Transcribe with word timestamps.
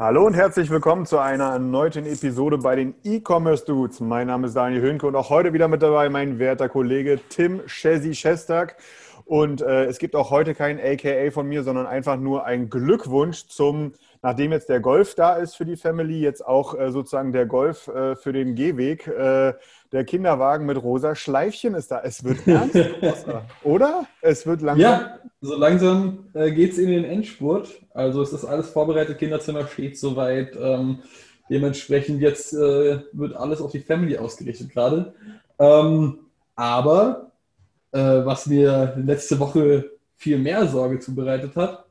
Hallo 0.00 0.24
und 0.24 0.34
herzlich 0.34 0.70
willkommen 0.70 1.06
zu 1.06 1.18
einer 1.18 1.54
erneuten 1.54 2.06
Episode 2.06 2.58
bei 2.58 2.76
den 2.76 2.94
E-Commerce 3.02 3.64
Dudes. 3.64 3.98
Mein 3.98 4.28
Name 4.28 4.46
ist 4.46 4.54
Daniel 4.54 4.80
Hönke 4.80 5.08
und 5.08 5.16
auch 5.16 5.28
heute 5.28 5.52
wieder 5.52 5.66
mit 5.66 5.82
dabei 5.82 6.08
mein 6.08 6.38
werter 6.38 6.68
Kollege 6.68 7.18
Tim 7.28 7.66
Chesi 7.66 8.14
Schestak. 8.14 8.76
Und 9.24 9.60
äh, 9.60 9.86
es 9.86 9.98
gibt 9.98 10.14
auch 10.14 10.30
heute 10.30 10.54
kein 10.54 10.78
AKA 10.78 11.32
von 11.32 11.48
mir, 11.48 11.64
sondern 11.64 11.88
einfach 11.88 12.16
nur 12.16 12.44
ein 12.44 12.70
Glückwunsch 12.70 13.48
zum, 13.48 13.92
nachdem 14.22 14.52
jetzt 14.52 14.68
der 14.68 14.78
Golf 14.78 15.16
da 15.16 15.34
ist 15.34 15.56
für 15.56 15.64
die 15.64 15.76
Family, 15.76 16.20
jetzt 16.20 16.46
auch 16.46 16.78
äh, 16.78 16.92
sozusagen 16.92 17.32
der 17.32 17.46
Golf 17.46 17.88
äh, 17.88 18.14
für 18.14 18.32
den 18.32 18.54
Gehweg. 18.54 19.08
Äh, 19.08 19.54
der 19.90 20.04
Kinderwagen 20.04 20.64
mit 20.64 20.80
rosa 20.80 21.16
Schleifchen 21.16 21.74
ist 21.74 21.90
da. 21.90 22.02
Es 22.04 22.22
wird 22.22 22.46
ernst, 22.46 22.78
oder? 23.64 24.06
Es 24.20 24.46
wird 24.46 24.62
langsam. 24.62 24.80
Ja, 24.80 25.18
so 25.40 25.56
langsam 25.56 26.30
äh, 26.34 26.50
geht 26.50 26.72
es 26.72 26.78
in 26.78 26.88
den 26.88 27.04
Endspurt. 27.04 27.80
Also 27.94 28.22
es 28.22 28.32
ist 28.32 28.44
alles 28.44 28.70
vorbereitet, 28.70 29.18
Kinderzimmer 29.18 29.66
steht 29.66 29.98
soweit. 29.98 30.56
Ähm, 30.60 31.00
dementsprechend 31.48 32.20
jetzt 32.20 32.52
äh, 32.52 33.00
wird 33.12 33.34
alles 33.34 33.60
auf 33.60 33.72
die 33.72 33.80
Family 33.80 34.18
ausgerichtet 34.18 34.70
gerade. 34.70 35.14
Ähm, 35.58 36.18
aber 36.56 37.32
äh, 37.92 37.98
was 38.00 38.46
mir 38.46 38.94
letzte 38.96 39.38
Woche 39.38 39.90
viel 40.16 40.38
mehr 40.38 40.66
Sorge 40.66 40.98
zubereitet 40.98 41.54
hat, 41.56 41.86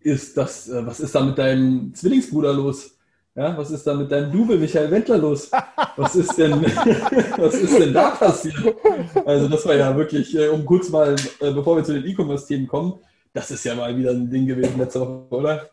ist 0.00 0.36
das, 0.36 0.68
äh, 0.68 0.84
was 0.86 1.00
ist 1.00 1.14
da 1.14 1.22
mit 1.22 1.38
deinem 1.38 1.94
Zwillingsbruder 1.94 2.52
los? 2.52 2.96
Ja, 3.36 3.56
was 3.58 3.72
ist 3.72 3.84
da 3.84 3.94
mit 3.94 4.12
deinem 4.12 4.30
Double 4.30 4.56
Michael 4.56 4.90
Wendler 4.92 5.18
los? 5.18 5.50
Was 5.96 6.14
ist 6.14 6.38
denn, 6.38 6.52
was 7.36 7.54
ist 7.54 7.78
denn 7.78 7.92
da 7.92 8.10
passiert? 8.10 8.76
Also 9.24 9.48
das 9.48 9.66
war 9.66 9.74
ja 9.74 9.96
wirklich, 9.96 10.36
äh, 10.36 10.48
um 10.48 10.64
kurz 10.64 10.88
mal, 10.88 11.16
äh, 11.40 11.50
bevor 11.50 11.76
wir 11.76 11.82
zu 11.82 11.94
den 11.94 12.06
E-Commerce-Themen 12.06 12.68
kommen, 12.68 13.00
das 13.32 13.50
ist 13.50 13.64
ja 13.64 13.74
mal 13.74 13.96
wieder 13.96 14.12
ein 14.12 14.30
Ding 14.30 14.46
gewesen 14.46 14.78
letzte 14.78 15.00
Woche, 15.00 15.34
oder? 15.34 15.70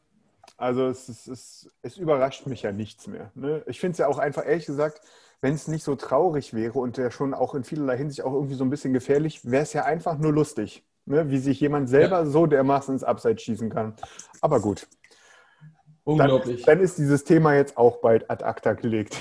Also 0.57 0.87
es, 0.87 1.07
es, 1.07 1.27
es, 1.27 1.69
es 1.83 1.97
überrascht 1.97 2.47
mich 2.47 2.63
ja 2.63 2.71
nichts 2.71 3.05
mehr. 3.05 3.31
Ne? 3.35 3.63
Ich 3.67 3.79
finde 3.79 3.91
es 3.91 3.97
ja 3.99 4.07
auch 4.07 4.17
einfach, 4.17 4.45
ehrlich 4.45 4.65
gesagt, 4.65 5.01
wenn 5.41 5.53
es 5.53 5.67
nicht 5.67 5.83
so 5.83 5.95
traurig 5.95 6.55
wäre 6.55 6.79
und 6.79 6.97
der 6.97 7.11
schon 7.11 7.35
auch 7.35 7.53
in 7.53 7.63
vielerlei 7.63 7.97
Hinsicht 7.97 8.23
auch 8.23 8.33
irgendwie 8.33 8.55
so 8.55 8.63
ein 8.63 8.71
bisschen 8.71 8.93
gefährlich, 8.93 9.49
wäre 9.49 9.63
es 9.63 9.73
ja 9.73 9.85
einfach 9.85 10.17
nur 10.17 10.33
lustig, 10.33 10.83
ne? 11.05 11.29
wie 11.29 11.37
sich 11.37 11.59
jemand 11.59 11.89
selber 11.89 12.19
ja. 12.19 12.25
so 12.25 12.47
dermaßen 12.47 12.95
ins 12.95 13.03
Abseits 13.03 13.43
schießen 13.43 13.69
kann. 13.69 13.93
Aber 14.39 14.59
gut, 14.59 14.87
Unglaublich. 16.11 16.63
Dann, 16.63 16.77
dann, 16.77 16.83
ist 16.85 16.97
dieses 16.97 17.23
Thema 17.23 17.55
jetzt 17.55 17.77
auch 17.77 17.97
bald 17.97 18.29
ad 18.29 18.43
acta 18.43 18.73
gelegt. 18.73 19.17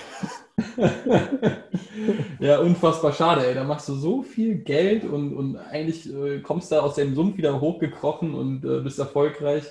ja, 2.38 2.58
unfassbar 2.60 3.12
schade, 3.12 3.46
ey. 3.46 3.54
Da 3.54 3.64
machst 3.64 3.88
du 3.88 3.94
so 3.94 4.22
viel 4.22 4.56
Geld 4.56 5.04
und, 5.04 5.34
und 5.34 5.56
eigentlich 5.56 6.12
äh, 6.12 6.40
kommst 6.40 6.72
du 6.72 6.82
aus 6.82 6.94
dem 6.94 7.14
Sumpf 7.14 7.36
wieder 7.36 7.60
hochgekrochen 7.60 8.34
und 8.34 8.64
äh, 8.64 8.80
bist 8.80 8.98
erfolgreich. 8.98 9.64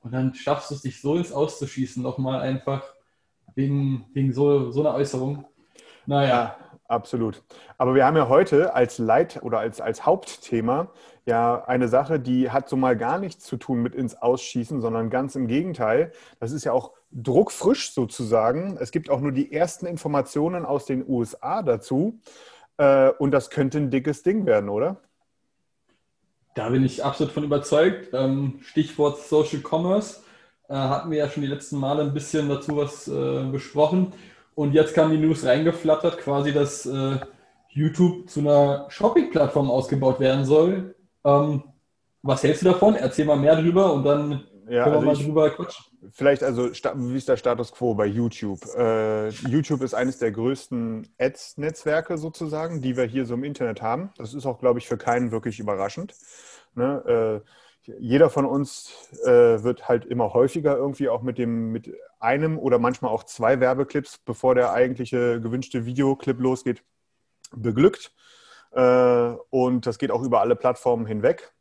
Und 0.00 0.12
dann 0.12 0.34
schaffst 0.34 0.70
du 0.70 0.74
es, 0.74 0.82
dich 0.82 1.00
so 1.00 1.16
ins 1.16 1.32
Auszuschießen, 1.32 2.02
nochmal 2.02 2.40
einfach 2.40 2.82
wegen, 3.54 4.06
wegen 4.12 4.32
so, 4.32 4.70
so 4.70 4.80
einer 4.80 4.94
Äußerung. 4.94 5.44
Naja. 6.06 6.56
Absolut. 6.86 7.42
Aber 7.78 7.94
wir 7.94 8.04
haben 8.04 8.16
ja 8.16 8.28
heute 8.28 8.74
als 8.74 8.98
Leit- 8.98 9.42
oder 9.42 9.58
als, 9.58 9.80
als 9.80 10.04
Hauptthema 10.04 10.90
ja 11.24 11.64
eine 11.64 11.88
Sache, 11.88 12.20
die 12.20 12.50
hat 12.50 12.68
so 12.68 12.76
mal 12.76 12.96
gar 12.96 13.18
nichts 13.18 13.44
zu 13.44 13.56
tun 13.56 13.80
mit 13.80 13.94
ins 13.94 14.14
Ausschießen, 14.14 14.82
sondern 14.82 15.08
ganz 15.08 15.34
im 15.34 15.46
Gegenteil. 15.46 16.12
Das 16.40 16.52
ist 16.52 16.64
ja 16.64 16.72
auch 16.72 16.92
druckfrisch 17.10 17.92
sozusagen. 17.92 18.76
Es 18.78 18.90
gibt 18.90 19.08
auch 19.08 19.20
nur 19.20 19.32
die 19.32 19.52
ersten 19.52 19.86
Informationen 19.86 20.66
aus 20.66 20.84
den 20.84 21.08
USA 21.08 21.62
dazu. 21.62 22.20
Äh, 22.76 23.10
und 23.10 23.30
das 23.30 23.48
könnte 23.48 23.78
ein 23.78 23.90
dickes 23.90 24.22
Ding 24.22 24.44
werden, 24.44 24.68
oder? 24.68 24.98
Da 26.54 26.68
bin 26.68 26.84
ich 26.84 27.02
absolut 27.02 27.32
von 27.32 27.44
überzeugt. 27.44 28.10
Ähm, 28.12 28.58
Stichwort 28.62 29.20
Social 29.20 29.62
Commerce. 29.62 30.20
Äh, 30.68 30.74
hatten 30.74 31.10
wir 31.10 31.18
ja 31.18 31.28
schon 31.30 31.42
die 31.42 31.48
letzten 31.48 31.78
Male 31.78 32.02
ein 32.02 32.12
bisschen 32.12 32.48
dazu 32.48 32.76
was 32.76 33.08
äh, 33.08 33.44
besprochen. 33.50 34.12
Und 34.54 34.72
jetzt 34.72 34.94
kam 34.94 35.10
die 35.10 35.18
News 35.18 35.44
reingeflattert, 35.44 36.18
quasi, 36.18 36.52
dass 36.52 36.88
YouTube 37.68 38.30
zu 38.30 38.40
einer 38.40 38.86
Shopping-Plattform 38.88 39.70
ausgebaut 39.70 40.20
werden 40.20 40.44
soll, 40.44 40.94
ähm, 41.24 41.64
was 42.22 42.42
hältst 42.42 42.62
du 42.62 42.66
davon? 42.66 42.94
Erzähl 42.94 43.26
mal 43.26 43.36
mehr 43.36 43.56
drüber 43.56 43.92
und 43.92 44.04
dann 44.04 44.44
ja, 44.68 44.84
können 44.84 45.02
wir 45.02 45.08
also 45.10 45.22
mal 45.22 45.26
drüber 45.26 45.50
quatschen. 45.50 45.84
Vielleicht 46.12 46.42
also, 46.42 46.70
wie 46.70 47.16
ist 47.16 47.28
der 47.28 47.36
Status 47.36 47.72
quo 47.72 47.94
bei 47.94 48.06
YouTube? 48.06 48.60
Äh, 48.76 49.28
YouTube 49.28 49.82
ist 49.82 49.94
eines 49.94 50.18
der 50.18 50.30
größten 50.32 51.08
Ads-Netzwerke 51.18 52.16
sozusagen, 52.16 52.80
die 52.80 52.96
wir 52.96 53.04
hier 53.04 53.26
so 53.26 53.34
im 53.34 53.44
Internet 53.44 53.82
haben. 53.82 54.10
Das 54.16 54.32
ist 54.32 54.46
auch, 54.46 54.58
glaube 54.58 54.78
ich, 54.78 54.86
für 54.86 54.96
keinen 54.96 55.32
wirklich 55.32 55.58
überraschend. 55.58 56.14
Ne? 56.74 57.42
Äh, 57.42 57.48
jeder 57.98 58.30
von 58.30 58.46
uns 58.46 59.10
äh, 59.24 59.62
wird 59.62 59.88
halt 59.88 60.04
immer 60.04 60.32
häufiger 60.32 60.76
irgendwie 60.76 61.08
auch 61.08 61.22
mit 61.22 61.38
dem 61.38 61.72
mit 61.72 61.92
einem 62.18 62.58
oder 62.58 62.78
manchmal 62.78 63.10
auch 63.10 63.24
zwei 63.24 63.60
Werbeclips, 63.60 64.18
bevor 64.18 64.54
der 64.54 64.72
eigentliche 64.72 65.40
gewünschte 65.40 65.86
Videoclip 65.86 66.40
losgeht, 66.40 66.82
beglückt. 67.52 68.12
Äh, 68.72 69.34
und 69.50 69.86
das 69.86 69.98
geht 69.98 70.10
auch 70.10 70.22
über 70.22 70.40
alle 70.40 70.56
Plattformen 70.56 71.06
hinweg. 71.06 71.52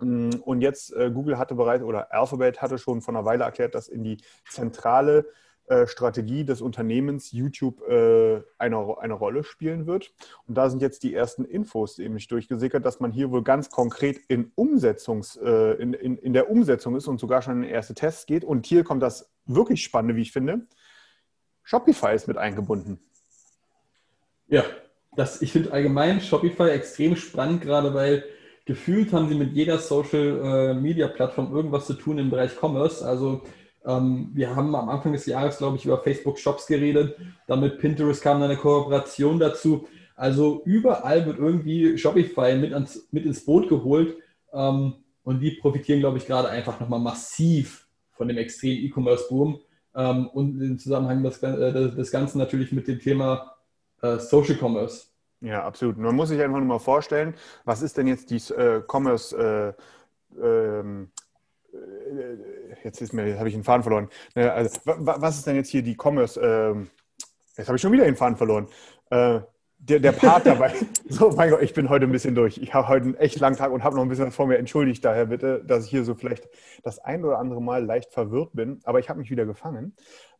Mm, 0.00 0.30
und 0.44 0.60
jetzt, 0.60 0.92
äh, 0.94 1.10
Google 1.10 1.38
hatte 1.38 1.54
bereits, 1.54 1.84
oder 1.84 2.12
Alphabet 2.12 2.60
hatte 2.62 2.78
schon 2.78 3.00
vor 3.00 3.14
einer 3.14 3.24
Weile 3.24 3.44
erklärt, 3.44 3.74
dass 3.74 3.88
in 3.88 4.04
die 4.04 4.18
zentrale 4.48 5.26
Strategie 5.86 6.44
des 6.44 6.60
Unternehmens 6.60 7.32
YouTube 7.32 7.82
eine, 8.58 8.98
eine 8.98 9.14
Rolle 9.14 9.44
spielen 9.44 9.86
wird. 9.86 10.12
Und 10.46 10.56
da 10.56 10.68
sind 10.68 10.82
jetzt 10.82 11.02
die 11.02 11.14
ersten 11.14 11.44
Infos 11.44 11.98
nämlich 11.98 12.28
durchgesickert, 12.28 12.84
dass 12.84 13.00
man 13.00 13.12
hier 13.12 13.30
wohl 13.30 13.42
ganz 13.42 13.70
konkret 13.70 14.18
in, 14.28 14.52
Umsetzungs, 14.54 15.36
in, 15.36 15.94
in, 15.94 16.18
in 16.18 16.32
der 16.32 16.50
Umsetzung 16.50 16.96
ist 16.96 17.08
und 17.08 17.18
sogar 17.18 17.42
schon 17.42 17.62
in 17.62 17.68
erste 17.68 17.94
Tests 17.94 18.26
geht. 18.26 18.44
Und 18.44 18.66
hier 18.66 18.84
kommt 18.84 19.02
das 19.02 19.30
wirklich 19.46 19.82
Spannende, 19.82 20.16
wie 20.16 20.22
ich 20.22 20.32
finde. 20.32 20.66
Shopify 21.62 22.14
ist 22.14 22.28
mit 22.28 22.36
eingebunden. 22.36 23.00
Ja, 24.48 24.64
das, 25.16 25.42
ich 25.42 25.52
finde 25.52 25.72
allgemein 25.72 26.20
Shopify 26.20 26.70
extrem 26.70 27.16
spannend, 27.16 27.62
gerade 27.62 27.94
weil 27.94 28.24
gefühlt 28.66 29.12
haben 29.12 29.28
sie 29.28 29.34
mit 29.34 29.52
jeder 29.52 29.78
Social 29.78 30.72
äh, 30.72 30.74
Media 30.74 31.08
Plattform 31.08 31.54
irgendwas 31.54 31.86
zu 31.86 31.94
tun 31.94 32.18
im 32.18 32.30
Bereich 32.30 32.52
Commerce. 32.60 33.06
Also 33.06 33.42
wir 33.86 34.56
haben 34.56 34.74
am 34.74 34.88
Anfang 34.88 35.12
des 35.12 35.26
Jahres, 35.26 35.58
glaube 35.58 35.76
ich, 35.76 35.84
über 35.84 35.98
Facebook 35.98 36.38
Shops 36.38 36.66
geredet. 36.66 37.16
Damit 37.46 37.78
Pinterest 37.78 38.22
kam 38.22 38.42
eine 38.42 38.56
Kooperation 38.56 39.38
dazu. 39.38 39.86
Also 40.16 40.62
überall 40.64 41.26
wird 41.26 41.38
irgendwie 41.38 41.98
Shopify 41.98 42.56
mit, 42.56 42.72
ans, 42.72 43.06
mit 43.10 43.26
ins 43.26 43.44
Boot 43.44 43.68
geholt. 43.68 44.16
Ähm, 44.52 44.94
und 45.22 45.40
die 45.40 45.52
profitieren, 45.52 46.00
glaube 46.00 46.18
ich, 46.18 46.26
gerade 46.26 46.48
einfach 46.48 46.80
nochmal 46.80 47.00
massiv 47.00 47.86
von 48.12 48.28
dem 48.28 48.38
extremen 48.38 48.84
E-Commerce-Boom. 48.84 49.60
Ähm, 49.96 50.28
und 50.28 50.60
im 50.60 50.78
Zusammenhang 50.78 51.22
des, 51.22 51.42
äh, 51.42 51.90
des 51.94 52.10
Ganzen 52.10 52.38
natürlich 52.38 52.72
mit 52.72 52.88
dem 52.88 53.00
Thema 53.00 53.54
äh, 54.02 54.18
Social 54.18 54.56
Commerce. 54.56 55.06
Ja, 55.40 55.64
absolut. 55.64 55.98
Man 55.98 56.14
muss 56.14 56.30
sich 56.30 56.40
einfach 56.40 56.58
nur 56.58 56.66
mal 56.68 56.78
vorstellen, 56.78 57.34
was 57.64 57.82
ist 57.82 57.98
denn 57.98 58.06
jetzt 58.06 58.30
die 58.30 58.36
äh, 58.54 58.82
Commerce, 58.86 59.74
ähm, 60.36 61.08
äh, 61.12 61.23
jetzt 62.82 63.00
ist 63.00 63.12
mir, 63.12 63.38
habe 63.38 63.48
ich 63.48 63.54
den 63.54 63.64
Faden 63.64 63.82
verloren. 63.82 64.08
Also, 64.34 64.80
was 64.84 65.36
ist 65.36 65.46
denn 65.46 65.56
jetzt 65.56 65.70
hier 65.70 65.82
die 65.82 65.96
Commerce, 65.96 66.40
ähm, 66.40 66.90
jetzt 67.56 67.68
habe 67.68 67.76
ich 67.76 67.82
schon 67.82 67.92
wieder 67.92 68.04
den 68.04 68.16
Faden 68.16 68.36
verloren. 68.36 68.68
Äh, 69.10 69.40
der, 69.78 70.00
der 70.00 70.12
Part 70.12 70.46
dabei. 70.46 70.74
so, 71.08 71.30
mein 71.30 71.50
Gott, 71.50 71.62
ich 71.62 71.74
bin 71.74 71.88
heute 71.88 72.06
ein 72.06 72.12
bisschen 72.12 72.34
durch. 72.34 72.58
Ich 72.58 72.72
habe 72.74 72.88
heute 72.88 73.04
einen 73.04 73.14
echt 73.16 73.38
langen 73.40 73.56
Tag 73.56 73.72
und 73.72 73.84
habe 73.84 73.96
noch 73.96 74.02
ein 74.02 74.08
bisschen 74.08 74.26
was 74.26 74.34
vor 74.34 74.46
mir. 74.46 74.58
Entschuldigt 74.58 75.04
daher 75.04 75.26
bitte, 75.26 75.62
dass 75.64 75.84
ich 75.84 75.90
hier 75.90 76.04
so 76.04 76.14
vielleicht 76.14 76.48
das 76.82 76.98
ein 76.98 77.24
oder 77.24 77.38
andere 77.38 77.60
Mal 77.60 77.84
leicht 77.84 78.12
verwirrt 78.12 78.50
bin, 78.54 78.80
aber 78.84 78.98
ich 78.98 79.08
habe 79.08 79.18
mich 79.18 79.30
wieder 79.30 79.46
gefangen. 79.46 79.94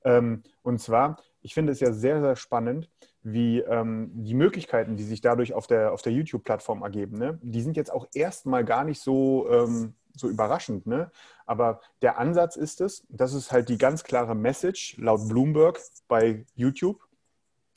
Ähm, 0.04 0.42
und 0.62 0.80
zwar, 0.80 1.22
ich 1.40 1.54
finde 1.54 1.72
es 1.72 1.80
ja 1.80 1.92
sehr, 1.92 2.20
sehr 2.20 2.36
spannend, 2.36 2.90
wie 3.22 3.60
ähm, 3.60 4.10
die 4.14 4.34
Möglichkeiten, 4.34 4.96
die 4.96 5.02
sich 5.02 5.20
dadurch 5.20 5.54
auf 5.54 5.66
der, 5.66 5.92
auf 5.92 6.02
der 6.02 6.12
YouTube-Plattform 6.12 6.82
ergeben, 6.82 7.18
ne? 7.18 7.38
die 7.42 7.62
sind 7.62 7.76
jetzt 7.76 7.92
auch 7.92 8.06
erstmal 8.14 8.64
gar 8.64 8.84
nicht 8.84 9.00
so, 9.00 9.48
ähm, 9.50 9.94
so 10.16 10.28
überraschend. 10.28 10.86
Ne? 10.86 11.10
Aber 11.46 11.80
der 12.02 12.18
Ansatz 12.18 12.56
ist 12.56 12.80
es, 12.80 13.04
das 13.08 13.34
ist 13.34 13.52
halt 13.52 13.68
die 13.68 13.78
ganz 13.78 14.04
klare 14.04 14.34
Message 14.34 14.96
laut 14.98 15.28
Bloomberg 15.28 15.80
bei 16.08 16.44
YouTube, 16.54 17.00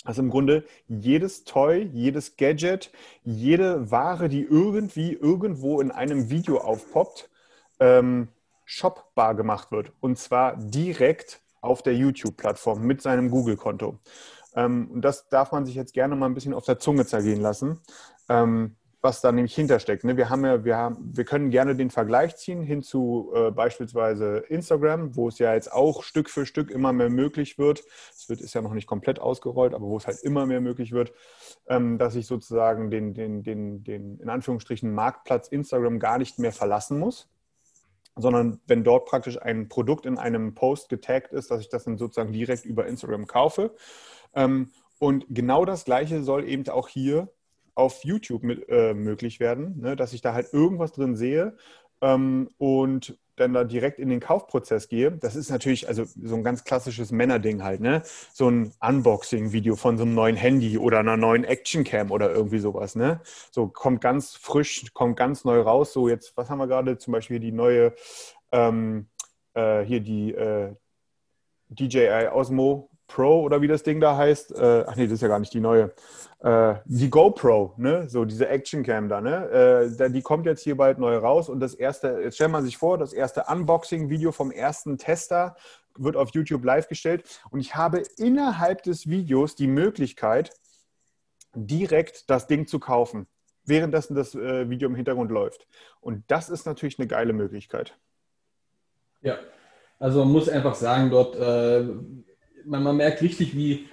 Also 0.03 0.21
im 0.21 0.29
Grunde 0.29 0.63
jedes 0.87 1.43
Toy, 1.43 1.83
jedes 1.93 2.37
Gadget, 2.37 2.91
jede 3.23 3.91
Ware, 3.91 4.29
die 4.29 4.43
irgendwie 4.43 5.11
irgendwo 5.13 5.81
in 5.81 5.91
einem 5.91 6.29
Video 6.29 6.59
aufpoppt, 6.59 7.29
ähm, 7.79 8.29
shopbar 8.63 9.35
gemacht 9.35 9.71
wird. 9.71 9.91
Und 9.99 10.17
zwar 10.17 10.55
direkt 10.55 11.41
auf 11.61 11.81
der 11.81 11.95
YouTube-Plattform 11.95 12.81
mit 12.83 13.01
seinem 13.01 13.29
Google-Konto. 13.29 13.99
Ähm, 14.55 14.89
und 14.91 15.01
das 15.01 15.27
darf 15.29 15.51
man 15.51 15.65
sich 15.65 15.75
jetzt 15.75 15.93
gerne 15.93 16.15
mal 16.15 16.27
ein 16.27 16.33
bisschen 16.33 16.53
auf 16.53 16.65
der 16.65 16.79
Zunge 16.79 17.05
zergehen 17.05 17.41
lassen. 17.41 17.81
Ähm, 18.29 18.77
was 19.07 19.21
da 19.21 19.31
nämlich 19.31 19.55
hintersteckt. 19.55 20.03
Ne? 20.03 20.17
Wir, 20.17 20.29
haben 20.29 20.43
ja, 20.43 20.65
wir, 20.65 20.75
haben, 20.75 20.97
wir 21.13 21.23
können 21.23 21.49
gerne 21.49 21.77
den 21.77 21.89
Vergleich 21.89 22.35
ziehen 22.35 22.61
hin 22.61 22.83
zu 22.83 23.31
äh, 23.33 23.51
beispielsweise 23.51 24.39
Instagram, 24.49 25.15
wo 25.15 25.29
es 25.29 25.39
ja 25.39 25.53
jetzt 25.53 25.71
auch 25.71 26.03
Stück 26.03 26.29
für 26.29 26.45
Stück 26.45 26.69
immer 26.69 26.91
mehr 26.91 27.09
möglich 27.09 27.57
wird. 27.57 27.85
Es 28.11 28.27
wird, 28.27 28.41
ist 28.41 28.53
ja 28.53 28.61
noch 28.61 28.73
nicht 28.73 28.85
komplett 28.85 29.19
ausgerollt, 29.19 29.73
aber 29.73 29.85
wo 29.85 29.95
es 29.95 30.07
halt 30.07 30.19
immer 30.23 30.45
mehr 30.45 30.59
möglich 30.59 30.91
wird, 30.91 31.13
ähm, 31.67 31.97
dass 31.97 32.15
ich 32.15 32.27
sozusagen 32.27 32.91
den, 32.91 33.13
den, 33.13 33.43
den, 33.43 33.85
den 33.85 34.19
in 34.19 34.29
Anführungsstrichen 34.29 34.93
Marktplatz 34.93 35.47
Instagram 35.47 35.99
gar 35.99 36.17
nicht 36.17 36.37
mehr 36.37 36.51
verlassen 36.51 36.99
muss 36.99 37.29
sondern 38.19 38.59
wenn 38.65 38.83
dort 38.83 39.05
praktisch 39.05 39.39
ein 39.39 39.69
Produkt 39.69 40.07
in 40.07 40.17
einem 40.17 40.55
Post 40.55 40.89
getaggt 40.89 41.33
ist, 41.33 41.51
dass 41.51 41.61
ich 41.61 41.69
das 41.69 41.83
dann 41.83 41.99
sozusagen 41.99 42.33
direkt 42.33 42.65
über 42.65 42.87
Instagram 42.87 43.27
kaufe. 43.27 43.75
Ähm, 44.33 44.71
und 44.97 45.27
genau 45.29 45.65
das 45.65 45.85
Gleiche 45.85 46.23
soll 46.23 46.49
eben 46.49 46.67
auch 46.69 46.87
hier 46.87 47.29
auf 47.77 48.03
YouTube 48.03 48.43
mit, 48.43 48.67
äh, 48.69 48.93
möglich 48.93 49.39
werden, 49.39 49.79
ne? 49.79 49.95
dass 49.95 50.13
ich 50.13 50.21
da 50.21 50.33
halt 50.33 50.51
irgendwas 50.51 50.91
drin 50.91 51.15
sehe 51.15 51.55
ähm, 52.01 52.49
und 52.57 53.17
dann 53.35 53.53
da 53.53 53.63
direkt 53.63 53.99
in 53.99 54.09
den 54.09 54.19
Kaufprozess 54.19 54.89
gehe. 54.89 55.11
Das 55.11 55.35
ist 55.35 55.51
natürlich 55.51 55.87
also 55.87 56.05
so 56.05 56.35
ein 56.35 56.43
ganz 56.43 56.63
klassisches 56.63 57.11
Männerding 57.11 57.63
halt, 57.63 57.81
ne? 57.81 58.01
So 58.33 58.49
ein 58.49 58.73
Unboxing-Video 58.79 59.75
von 59.75 59.95
so 59.95 60.05
einem 60.05 60.15
neuen 60.15 60.35
Handy 60.35 60.79
oder 60.79 60.99
einer 60.99 61.17
neuen 61.17 61.43
Actioncam 61.43 62.09
oder 62.09 62.31
irgendwie 62.31 62.57
sowas, 62.57 62.95
ne? 62.95 63.21
So 63.51 63.67
kommt 63.67 64.01
ganz 64.01 64.35
frisch, 64.35 64.91
kommt 64.93 65.17
ganz 65.17 65.45
neu 65.45 65.61
raus. 65.61 65.93
So 65.93 66.09
jetzt, 66.09 66.35
was 66.35 66.49
haben 66.49 66.57
wir 66.57 66.65
gerade? 66.65 66.97
Zum 66.97 67.11
Beispiel 67.13 67.39
die 67.39 67.51
neue, 67.51 67.93
ähm, 68.51 69.07
äh, 69.53 69.83
hier 69.83 69.99
die 69.99 70.33
äh, 70.33 70.73
DJI 71.69 72.29
Osmo 72.33 72.89
Pro 73.07 73.41
oder 73.41 73.61
wie 73.61 73.67
das 73.67 73.83
Ding 73.83 73.99
da 73.99 74.17
heißt. 74.17 74.55
Äh, 74.55 74.85
ach 74.87 74.95
nee, 74.95 75.05
das 75.05 75.13
ist 75.13 75.21
ja 75.21 75.27
gar 75.27 75.39
nicht 75.39 75.53
die 75.53 75.59
neue. 75.59 75.93
Äh, 76.39 76.75
die 76.85 77.09
GoPro, 77.09 77.73
ne? 77.77 78.07
so 78.09 78.25
diese 78.25 78.47
Actioncam 78.47 79.09
da, 79.09 79.21
ne? 79.21 79.89
Äh, 79.99 80.09
die 80.11 80.21
kommt 80.21 80.45
jetzt 80.45 80.61
hier 80.61 80.77
bald 80.77 80.99
neu 80.99 81.17
raus 81.17 81.49
und 81.49 81.59
das 81.59 81.73
erste, 81.73 82.19
jetzt 82.23 82.35
stellt 82.35 82.51
man 82.51 82.63
sich 82.63 82.77
vor, 82.77 82.97
das 82.97 83.11
erste 83.11 83.45
Unboxing-Video 83.47 84.31
vom 84.31 84.51
ersten 84.51 84.97
Tester 84.97 85.55
wird 85.95 86.15
auf 86.15 86.29
YouTube 86.33 86.63
live 86.63 86.87
gestellt 86.87 87.23
und 87.49 87.59
ich 87.59 87.75
habe 87.75 88.03
innerhalb 88.17 88.83
des 88.83 89.09
Videos 89.09 89.55
die 89.55 89.67
Möglichkeit, 89.67 90.51
direkt 91.55 92.29
das 92.29 92.45
Ding 92.45 92.67
zu 92.67 92.79
kaufen, 92.79 93.25
währenddessen 93.65 94.15
das 94.15 94.35
äh, 94.35 94.69
Video 94.69 94.87
im 94.87 94.95
Hintergrund 94.95 95.31
läuft. 95.31 95.67
Und 96.01 96.23
das 96.27 96.49
ist 96.49 96.65
natürlich 96.65 96.99
eine 96.99 97.07
geile 97.07 97.33
Möglichkeit. 97.33 97.97
Ja, 99.21 99.37
also 99.99 100.19
man 100.23 100.33
muss 100.33 100.49
einfach 100.49 100.75
sagen, 100.75 101.09
dort, 101.09 101.35
äh, 101.35 101.87
man, 102.67 102.83
man 102.83 102.97
merkt 102.97 103.21
richtig, 103.21 103.55
wie 103.55 103.87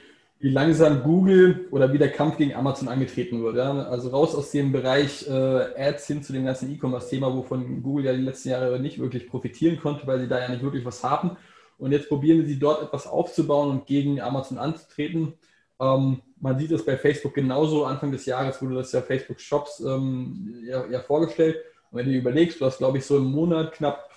wie 0.44 0.50
langsam 0.50 1.03
Google 1.03 1.69
oder 1.71 1.91
wie 1.94 1.97
der 1.97 2.12
Kampf 2.12 2.37
gegen 2.37 2.55
Amazon 2.55 2.88
angetreten 2.88 3.43
wird. 3.43 3.56
Ja? 3.56 3.87
Also 3.87 4.11
raus 4.11 4.35
aus 4.35 4.50
dem 4.50 4.73
Bereich 4.73 5.26
äh, 5.26 5.32
Ads 5.32 6.06
hin 6.06 6.23
zu 6.23 6.35
dem 6.35 6.44
ganzen 6.44 6.71
E-Commerce-Thema, 6.71 7.35
wovon 7.35 7.82
Google 7.82 8.05
ja 8.05 8.12
die 8.12 8.21
letzten 8.21 8.50
Jahre 8.50 8.79
nicht 8.79 8.99
wirklich 8.99 9.26
profitieren 9.26 9.81
konnte, 9.81 10.06
weil 10.06 10.21
sie 10.21 10.29
da 10.29 10.38
ja 10.38 10.50
nicht 10.50 10.62
wirklich 10.62 10.85
was 10.85 11.03
haben. 11.03 11.38
Und 11.79 11.93
jetzt 11.93 12.11
probieren 12.11 12.44
sie 12.44 12.59
dort 12.59 12.82
etwas 12.82 13.06
aufzubauen 13.06 13.71
und 13.71 13.87
gegen 13.87 14.21
Amazon 14.21 14.59
anzutreten. 14.59 15.32
Ähm, 15.81 16.20
man 16.38 16.59
sieht 16.59 16.73
das 16.73 16.85
bei 16.85 16.99
Facebook 16.99 17.32
genauso. 17.32 17.87
Anfang 17.87 18.12
des 18.12 18.27
Jahres 18.27 18.61
wurde 18.61 18.75
das 18.75 18.93
ja 18.93 19.00
Facebook 19.00 19.41
Shops 19.41 19.81
ähm, 19.81 20.62
ja, 20.67 20.85
ja, 20.91 21.00
vorgestellt. 21.00 21.56
Und 21.91 22.00
wenn 22.00 22.06
du 22.06 22.12
überlegst, 22.12 22.61
du 22.61 22.67
hast, 22.67 22.77
glaube 22.77 22.99
ich, 22.99 23.06
so 23.06 23.17
im 23.17 23.25
Monat 23.32 23.73
knapp 23.73 24.11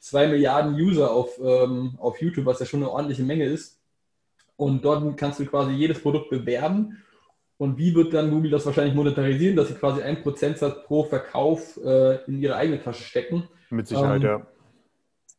zwei 0.00 0.26
Milliarden 0.28 0.74
User 0.74 1.10
auf, 1.10 1.38
ähm, 1.42 1.94
auf 1.98 2.20
YouTube, 2.20 2.46
was 2.46 2.60
ja 2.60 2.66
schon 2.66 2.80
eine 2.80 2.90
ordentliche 2.90 3.22
Menge 3.22 3.44
ist 3.44 3.76
und 4.56 4.84
dort 4.84 5.16
kannst 5.16 5.38
du 5.38 5.46
quasi 5.46 5.72
jedes 5.72 6.00
Produkt 6.00 6.30
bewerben. 6.30 7.02
Und 7.58 7.78
wie 7.78 7.94
wird 7.94 8.12
dann 8.12 8.30
Google 8.30 8.50
das 8.50 8.66
wahrscheinlich 8.66 8.94
monetarisieren, 8.94 9.56
dass 9.56 9.68
sie 9.68 9.74
quasi 9.74 10.02
einen 10.02 10.22
Prozentsatz 10.22 10.84
pro 10.84 11.04
Verkauf 11.04 11.78
äh, 11.82 12.16
in 12.26 12.40
ihre 12.40 12.56
eigene 12.56 12.82
Tasche 12.82 13.02
stecken? 13.02 13.48
Mit 13.70 13.86
Sicherheit, 13.86 14.22
ähm, 14.22 14.28
ja. 14.28 14.46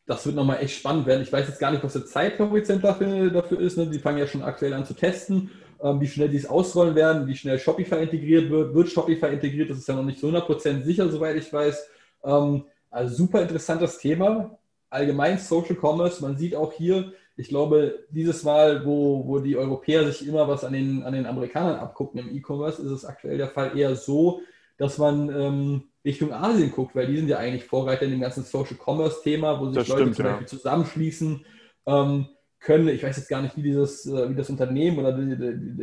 Das 0.08 0.26
wird 0.26 0.36
nochmal 0.36 0.60
echt 0.62 0.78
spannend 0.78 1.06
werden. 1.06 1.22
Ich 1.22 1.32
weiß 1.32 1.48
jetzt 1.48 1.60
gar 1.60 1.72
nicht, 1.72 1.84
was 1.84 1.94
der 1.94 2.06
Zeithorizont 2.06 2.84
dafür, 2.84 3.30
dafür 3.30 3.60
ist. 3.60 3.78
Ne? 3.78 3.88
Die 3.88 4.00
fangen 4.00 4.18
ja 4.18 4.26
schon 4.26 4.42
aktuell 4.42 4.74
an 4.74 4.86
zu 4.86 4.94
testen, 4.94 5.52
ähm, 5.82 6.00
wie 6.00 6.08
schnell 6.08 6.30
die 6.30 6.38
es 6.38 6.50
ausrollen 6.50 6.96
werden, 6.96 7.28
wie 7.28 7.36
schnell 7.36 7.60
Shopify 7.60 8.02
integriert 8.02 8.50
wird. 8.50 8.74
Wird 8.74 8.90
Shopify 8.90 9.28
integriert? 9.28 9.70
Das 9.70 9.78
ist 9.78 9.88
ja 9.88 9.96
noch 9.96 10.04
nicht 10.04 10.20
zu 10.20 10.28
100% 10.28 10.84
sicher, 10.84 11.10
soweit 11.10 11.36
ich 11.36 11.52
weiß. 11.52 11.88
Ähm, 12.24 12.64
also 12.98 13.16
super 13.16 13.42
interessantes 13.42 14.00
Thema. 14.00 14.58
Allgemein 14.90 15.38
Social 15.38 15.76
Commerce. 15.76 16.22
Man 16.22 16.38
sieht 16.38 16.56
auch 16.56 16.74
hier, 16.74 17.14
ich 17.36 17.50
glaube, 17.50 18.06
dieses 18.10 18.44
Mal, 18.44 18.86
wo, 18.86 19.26
wo 19.28 19.40
die 19.40 19.56
Europäer 19.56 20.06
sich 20.06 20.28
immer 20.28 20.48
was 20.48 20.64
an 20.64 20.74
den, 20.74 21.04
an 21.04 21.14
den 21.14 21.28
Amerikanern 21.28 21.76
abgucken 21.76 22.20
im 22.20 22.36
E-Commerce, 22.36 22.82
ist 22.82 22.92
es 22.92 23.06
aktuell 23.06 23.38
der 23.38 23.50
Fall 23.50 23.78
eher 23.78 23.96
so, 23.96 24.42
dass 24.78 24.98
man 24.98 25.30
ähm, 25.30 25.84
Richtung 26.04 26.34
Asien 26.34 26.72
guckt, 26.72 26.96
weil 26.96 27.08
die 27.08 27.18
sind 27.18 27.28
ja 27.28 27.38
eigentlich 27.38 27.66
Vorreiter 27.66 28.06
in 28.06 28.12
dem 28.12 28.22
ganzen 28.22 28.44
Social 28.44 28.78
Commerce-Thema, 28.84 29.60
wo 29.60 29.68
sich 29.68 29.76
das 29.76 29.88
Leute 29.90 30.02
stimmt, 30.02 30.16
zum 30.16 30.26
Beispiel 30.26 30.42
ja. 30.42 30.48
zusammenschließen 30.48 31.46
ähm, 31.86 32.26
können. 32.60 32.88
Ich 32.88 33.04
weiß 33.04 33.18
jetzt 33.18 33.30
gar 33.30 33.42
nicht, 33.44 33.56
wie 33.56 33.64
dieses, 33.64 34.08
äh, 34.08 34.30
wie 34.30 34.36
das 34.36 34.50
Unternehmen 34.50 34.98
oder 34.98 35.12
die, 35.12 35.38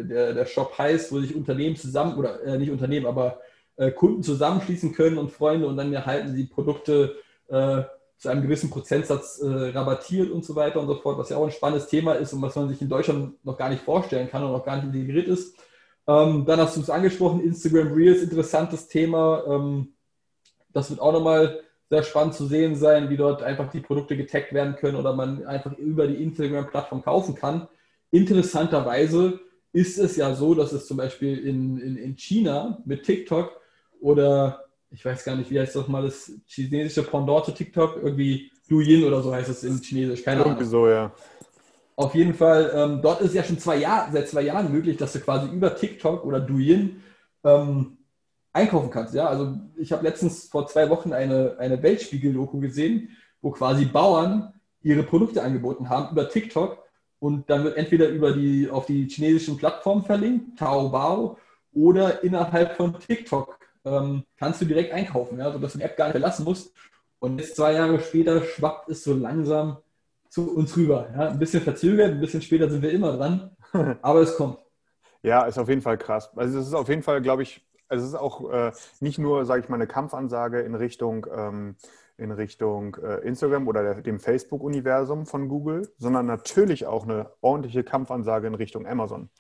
der, 0.08 0.34
der 0.34 0.46
Shop 0.46 0.76
heißt, 0.76 1.12
wo 1.12 1.20
sich 1.20 1.34
Unternehmen 1.36 1.76
zusammen, 1.76 2.16
oder 2.16 2.42
äh, 2.42 2.58
nicht 2.58 2.70
Unternehmen, 2.70 3.06
aber 3.06 3.40
äh, 3.76 3.90
Kunden 3.90 4.22
zusammenschließen 4.22 4.92
können 4.92 5.18
und 5.18 5.32
Freunde 5.32 5.66
und 5.66 5.76
dann 5.76 5.92
erhalten 5.92 6.34
sie 6.34 6.44
Produkte 6.44 7.16
äh, 7.48 7.82
zu 8.18 8.28
einem 8.28 8.42
gewissen 8.42 8.70
Prozentsatz 8.70 9.40
äh, 9.40 9.46
rabattiert 9.46 10.30
und 10.30 10.44
so 10.44 10.54
weiter 10.54 10.80
und 10.80 10.86
so 10.86 10.94
fort, 10.94 11.18
was 11.18 11.28
ja 11.28 11.36
auch 11.36 11.44
ein 11.44 11.50
spannendes 11.50 11.88
Thema 11.88 12.14
ist 12.14 12.32
und 12.32 12.42
was 12.42 12.54
man 12.56 12.68
sich 12.68 12.80
in 12.80 12.88
Deutschland 12.88 13.44
noch 13.44 13.58
gar 13.58 13.68
nicht 13.68 13.82
vorstellen 13.82 14.30
kann 14.30 14.44
und 14.44 14.52
noch 14.52 14.64
gar 14.64 14.76
nicht 14.76 14.94
integriert 14.94 15.28
ist. 15.28 15.56
Ähm, 16.06 16.44
dann 16.46 16.60
hast 16.60 16.76
du 16.76 16.80
es 16.80 16.90
angesprochen, 16.90 17.42
Instagram 17.42 17.92
Reels, 17.92 18.22
interessantes 18.22 18.88
Thema. 18.88 19.44
Ähm, 19.46 19.94
das 20.72 20.90
wird 20.90 21.00
auch 21.00 21.12
nochmal 21.12 21.60
sehr 21.90 22.02
spannend 22.02 22.34
zu 22.34 22.46
sehen 22.46 22.76
sein, 22.76 23.10
wie 23.10 23.16
dort 23.16 23.42
einfach 23.42 23.70
die 23.70 23.80
Produkte 23.80 24.16
getaggt 24.16 24.52
werden 24.52 24.76
können 24.76 24.96
oder 24.96 25.14
man 25.14 25.44
einfach 25.46 25.76
über 25.76 26.06
die 26.06 26.22
Instagram-Plattform 26.22 27.02
kaufen 27.02 27.34
kann. 27.34 27.68
Interessanterweise 28.10 29.40
ist 29.72 29.98
es 29.98 30.16
ja 30.16 30.34
so, 30.34 30.54
dass 30.54 30.72
es 30.72 30.86
zum 30.86 30.96
Beispiel 30.96 31.38
in, 31.38 31.78
in, 31.78 31.96
in 31.96 32.16
China 32.16 32.82
mit 32.84 33.04
TikTok 33.04 33.60
oder 34.04 34.66
ich 34.90 35.02
weiß 35.02 35.24
gar 35.24 35.34
nicht, 35.34 35.50
wie 35.50 35.58
heißt 35.58 35.74
das 35.74 35.88
mal, 35.88 36.02
das 36.02 36.30
chinesische 36.46 37.02
Pendant 37.02 37.46
zu 37.46 37.52
TikTok, 37.52 37.96
irgendwie 38.02 38.52
Douyin 38.68 39.04
oder 39.04 39.22
so 39.22 39.34
heißt 39.34 39.48
es 39.48 39.64
in 39.64 39.80
Chinesisch, 39.80 40.22
keine 40.22 40.42
Ahnung. 40.42 40.52
Irgendwie 40.52 40.70
so, 40.70 40.86
ja. 40.88 41.10
Auf 41.96 42.14
jeden 42.14 42.34
Fall, 42.34 42.70
ähm, 42.74 43.00
dort 43.00 43.22
ist 43.22 43.34
ja 43.34 43.42
schon 43.42 43.58
zwei 43.58 43.76
Jahr, 43.76 44.10
seit 44.12 44.28
zwei 44.28 44.42
Jahren 44.42 44.70
möglich, 44.70 44.98
dass 44.98 45.14
du 45.14 45.20
quasi 45.20 45.48
über 45.48 45.74
TikTok 45.74 46.24
oder 46.24 46.38
Douyin 46.38 47.02
ähm, 47.44 47.96
einkaufen 48.52 48.90
kannst. 48.90 49.14
Ja? 49.14 49.26
Also 49.26 49.56
ich 49.76 49.90
habe 49.90 50.04
letztens 50.04 50.48
vor 50.48 50.66
zwei 50.66 50.90
Wochen 50.90 51.14
eine, 51.14 51.56
eine 51.58 51.82
Weltspiegel-Doku 51.82 52.60
gesehen, 52.60 53.08
wo 53.40 53.52
quasi 53.52 53.86
Bauern 53.86 54.52
ihre 54.82 55.02
Produkte 55.02 55.42
angeboten 55.42 55.88
haben 55.88 56.12
über 56.12 56.28
TikTok 56.28 56.78
und 57.20 57.48
dann 57.48 57.64
wird 57.64 57.78
entweder 57.78 58.08
über 58.08 58.32
die, 58.32 58.68
auf 58.68 58.84
die 58.84 59.08
chinesischen 59.08 59.56
Plattformen 59.56 60.04
verlinkt, 60.04 60.58
Taobao, 60.58 61.38
oder 61.72 62.22
innerhalb 62.22 62.76
von 62.76 62.98
TikTok 62.98 63.58
ähm, 63.84 64.24
kannst 64.36 64.60
du 64.60 64.64
direkt 64.64 64.92
einkaufen, 64.92 65.38
ja, 65.38 65.52
sodass 65.52 65.72
du 65.72 65.78
die 65.78 65.84
App 65.84 65.96
gar 65.96 66.06
nicht 66.06 66.12
verlassen 66.12 66.44
musst. 66.44 66.74
Und 67.18 67.38
jetzt 67.38 67.56
zwei 67.56 67.72
Jahre 67.72 68.00
später 68.00 68.42
schwappt 68.42 68.88
es 68.90 69.04
so 69.04 69.14
langsam 69.14 69.78
zu 70.28 70.54
uns 70.54 70.76
rüber. 70.76 71.08
Ja. 71.14 71.28
Ein 71.28 71.38
bisschen 71.38 71.62
verzögert, 71.62 72.10
ein 72.10 72.20
bisschen 72.20 72.42
später 72.42 72.68
sind 72.68 72.82
wir 72.82 72.90
immer 72.90 73.16
dran, 73.16 73.56
aber 74.02 74.20
es 74.20 74.36
kommt. 74.36 74.58
Ja, 75.22 75.46
ist 75.46 75.58
auf 75.58 75.68
jeden 75.68 75.80
Fall 75.80 75.96
krass. 75.96 76.30
Also 76.36 76.58
es 76.58 76.66
ist 76.66 76.74
auf 76.74 76.88
jeden 76.88 77.02
Fall, 77.02 77.22
glaube 77.22 77.42
ich, 77.42 77.66
also 77.88 78.04
es 78.04 78.12
ist 78.12 78.18
auch 78.18 78.50
äh, 78.50 78.72
nicht 79.00 79.18
nur, 79.18 79.46
sage 79.46 79.62
ich 79.62 79.68
mal, 79.68 79.76
eine 79.76 79.86
Kampfansage 79.86 80.60
in 80.60 80.74
Richtung, 80.74 81.26
ähm, 81.34 81.76
in 82.18 82.30
Richtung 82.30 82.96
äh, 82.96 83.26
Instagram 83.26 83.68
oder 83.68 83.82
der, 83.82 84.02
dem 84.02 84.20
Facebook-Universum 84.20 85.24
von 85.24 85.48
Google, 85.48 85.88
sondern 85.98 86.26
natürlich 86.26 86.86
auch 86.86 87.04
eine 87.04 87.30
ordentliche 87.40 87.84
Kampfansage 87.84 88.46
in 88.46 88.54
Richtung 88.54 88.86
Amazon. 88.86 89.30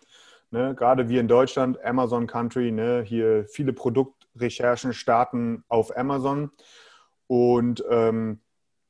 Ne? 0.50 0.74
Gerade 0.74 1.08
wie 1.08 1.18
in 1.18 1.28
Deutschland, 1.28 1.84
Amazon 1.84 2.26
Country, 2.26 2.70
ne? 2.70 3.02
hier 3.02 3.44
viele 3.48 3.72
Produktrecherchen 4.34 4.92
starten 4.92 5.64
auf 5.68 5.96
Amazon. 5.96 6.50
Und 7.26 7.84
ähm, 7.88 8.40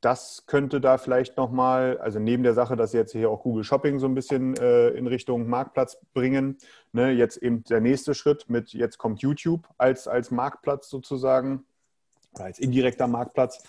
das 0.00 0.44
könnte 0.46 0.80
da 0.80 0.98
vielleicht 0.98 1.36
nochmal, 1.36 1.98
also 1.98 2.18
neben 2.18 2.42
der 2.42 2.54
Sache, 2.54 2.76
dass 2.76 2.90
sie 2.90 2.98
jetzt 2.98 3.12
hier 3.12 3.30
auch 3.30 3.42
Google 3.42 3.64
Shopping 3.64 3.98
so 3.98 4.06
ein 4.06 4.14
bisschen 4.14 4.54
äh, 4.56 4.88
in 4.88 5.06
Richtung 5.06 5.48
Marktplatz 5.48 5.98
bringen, 6.12 6.58
ne, 6.92 7.10
jetzt 7.10 7.38
eben 7.38 7.64
der 7.64 7.80
nächste 7.80 8.14
Schritt 8.14 8.50
mit, 8.50 8.72
jetzt 8.72 8.98
kommt 8.98 9.22
YouTube 9.22 9.66
als, 9.78 10.06
als 10.06 10.30
Marktplatz 10.30 10.90
sozusagen. 10.90 11.64
als 12.34 12.58
indirekter 12.58 13.06
Marktplatz. 13.06 13.62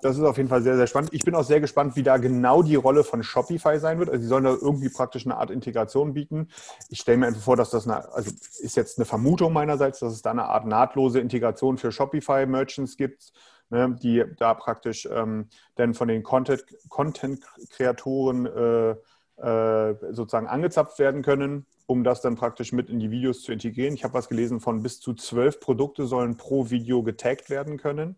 Das 0.00 0.16
ist 0.16 0.24
auf 0.24 0.38
jeden 0.38 0.48
Fall 0.48 0.62
sehr, 0.62 0.76
sehr 0.76 0.88
spannend. 0.88 1.10
Ich 1.12 1.24
bin 1.24 1.36
auch 1.36 1.44
sehr 1.44 1.60
gespannt, 1.60 1.94
wie 1.94 2.02
da 2.02 2.16
genau 2.16 2.64
die 2.64 2.74
Rolle 2.74 3.04
von 3.04 3.22
Shopify 3.22 3.78
sein 3.78 4.00
wird. 4.00 4.10
Also, 4.10 4.22
sie 4.22 4.26
sollen 4.26 4.42
da 4.42 4.50
irgendwie 4.50 4.88
praktisch 4.88 5.24
eine 5.24 5.36
Art 5.36 5.52
Integration 5.52 6.14
bieten. 6.14 6.48
Ich 6.88 6.98
stelle 6.98 7.18
mir 7.18 7.28
einfach 7.28 7.42
vor, 7.42 7.56
dass 7.56 7.70
das 7.70 7.86
eine, 7.86 8.12
also 8.12 8.32
ist 8.58 8.76
jetzt 8.76 8.98
eine 8.98 9.04
Vermutung 9.04 9.52
meinerseits, 9.52 10.00
dass 10.00 10.12
es 10.12 10.22
da 10.22 10.32
eine 10.32 10.46
Art 10.46 10.66
nahtlose 10.66 11.20
Integration 11.20 11.78
für 11.78 11.92
Shopify-Merchants 11.92 12.96
gibt, 12.96 13.32
ne, 13.70 13.96
die 14.02 14.24
da 14.36 14.54
praktisch 14.54 15.08
ähm, 15.12 15.46
dann 15.76 15.94
von 15.94 16.08
den 16.08 16.24
Content-Kreatoren 16.24 18.46
äh, 18.46 18.96
äh, 19.40 19.94
sozusagen 20.10 20.48
angezapft 20.48 20.98
werden 20.98 21.22
können, 21.22 21.64
um 21.86 22.02
das 22.02 22.20
dann 22.20 22.34
praktisch 22.34 22.72
mit 22.72 22.90
in 22.90 22.98
die 22.98 23.12
Videos 23.12 23.42
zu 23.42 23.52
integrieren. 23.52 23.94
Ich 23.94 24.02
habe 24.02 24.14
was 24.14 24.28
gelesen 24.28 24.58
von 24.58 24.82
bis 24.82 24.98
zu 24.98 25.14
zwölf 25.14 25.60
Produkte 25.60 26.06
sollen 26.06 26.36
pro 26.36 26.70
Video 26.70 27.04
getaggt 27.04 27.48
werden 27.48 27.76
können. 27.76 28.16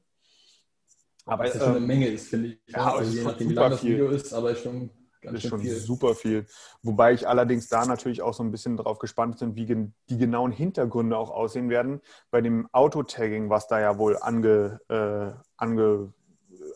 Aber 1.27 1.45
es 1.45 1.55
ja 1.55 1.61
schon 1.61 1.71
eine 1.71 1.79
ähm, 1.79 1.87
Menge 1.87 2.09
ist, 2.09 2.29
finde 2.29 2.49
ich. 2.49 2.59
Ja, 2.67 2.95
also 2.95 3.17
je 3.17 3.23
nachdem, 3.23 3.51
wie 3.51 3.55
lang 3.55 3.71
das 3.71 3.85
Video 3.85 4.09
ist, 4.09 4.33
aber 4.33 4.51
ist 4.51 4.63
schon 4.63 4.91
ganz 5.21 5.39
ist 5.39 5.49
schon 5.49 5.61
viel. 5.61 5.77
super 5.77 6.15
viel. 6.15 6.47
Wobei 6.83 7.13
ich 7.13 7.29
allerdings 7.29 7.69
da 7.69 7.85
natürlich 7.85 8.23
auch 8.23 8.35
so 8.35 8.43
ein 8.43 8.51
bisschen 8.51 8.77
drauf 8.77 8.99
gespannt 8.99 9.39
bin, 9.39 9.55
wie 9.55 9.67
die 9.67 10.19
genauen 10.19 10.53
Hintergründe 10.53 11.17
auch 11.17 11.31
aussehen 11.31 11.71
werden 11.71 12.01
bei 12.31 12.41
dem 12.41 12.69
Autotagging, 12.73 13.51
was 13.51 13.69
da 13.69 13.81
ja 13.81 13.99
wohl 13.99 14.17
ange, 14.21 14.81
äh, 14.89 15.33
ange, 15.57 16.13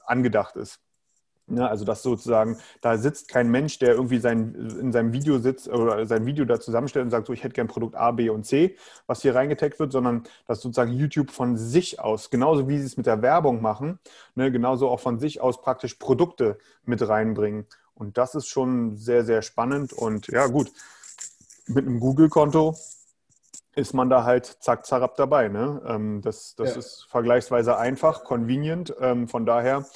angedacht 0.04 0.56
ist. 0.56 0.80
Ne, 1.46 1.68
also 1.68 1.84
dass 1.84 2.02
sozusagen, 2.02 2.56
da 2.80 2.96
sitzt 2.96 3.28
kein 3.28 3.50
Mensch, 3.50 3.78
der 3.78 3.94
irgendwie 3.94 4.18
sein, 4.18 4.54
in 4.80 4.92
seinem 4.92 5.12
Video 5.12 5.38
sitzt 5.38 5.68
oder 5.68 6.06
sein 6.06 6.24
Video 6.24 6.46
da 6.46 6.58
zusammenstellt 6.58 7.04
und 7.04 7.10
sagt, 7.10 7.26
so 7.26 7.34
ich 7.34 7.44
hätte 7.44 7.52
gern 7.52 7.66
Produkt 7.66 7.96
A, 7.96 8.12
B 8.12 8.30
und 8.30 8.46
C, 8.46 8.76
was 9.06 9.20
hier 9.20 9.34
reingetaggt 9.34 9.78
wird, 9.78 9.92
sondern 9.92 10.22
dass 10.46 10.62
sozusagen 10.62 10.92
YouTube 10.92 11.30
von 11.30 11.58
sich 11.58 12.00
aus, 12.00 12.30
genauso 12.30 12.66
wie 12.66 12.78
sie 12.78 12.86
es 12.86 12.96
mit 12.96 13.04
der 13.04 13.20
Werbung 13.20 13.60
machen, 13.60 13.98
ne, 14.34 14.50
genauso 14.50 14.88
auch 14.88 15.00
von 15.00 15.18
sich 15.18 15.42
aus 15.42 15.60
praktisch 15.60 15.96
Produkte 15.96 16.56
mit 16.86 17.06
reinbringen. 17.06 17.66
Und 17.94 18.16
das 18.16 18.34
ist 18.34 18.48
schon 18.48 18.96
sehr, 18.96 19.24
sehr 19.24 19.42
spannend. 19.42 19.92
Und 19.92 20.28
ja, 20.28 20.46
gut, 20.46 20.72
mit 21.66 21.86
einem 21.86 22.00
Google-Konto 22.00 22.74
ist 23.76 23.92
man 23.92 24.08
da 24.08 24.24
halt 24.24 24.46
zack, 24.60 24.86
zarab 24.86 25.16
dabei. 25.16 25.48
Ne? 25.48 25.82
Ähm, 25.86 26.20
das 26.22 26.54
das 26.56 26.70
ja. 26.70 26.78
ist 26.78 27.06
vergleichsweise 27.08 27.76
einfach, 27.76 28.24
convenient. 28.24 28.94
Ähm, 29.00 29.28
von 29.28 29.46
daher 29.46 29.86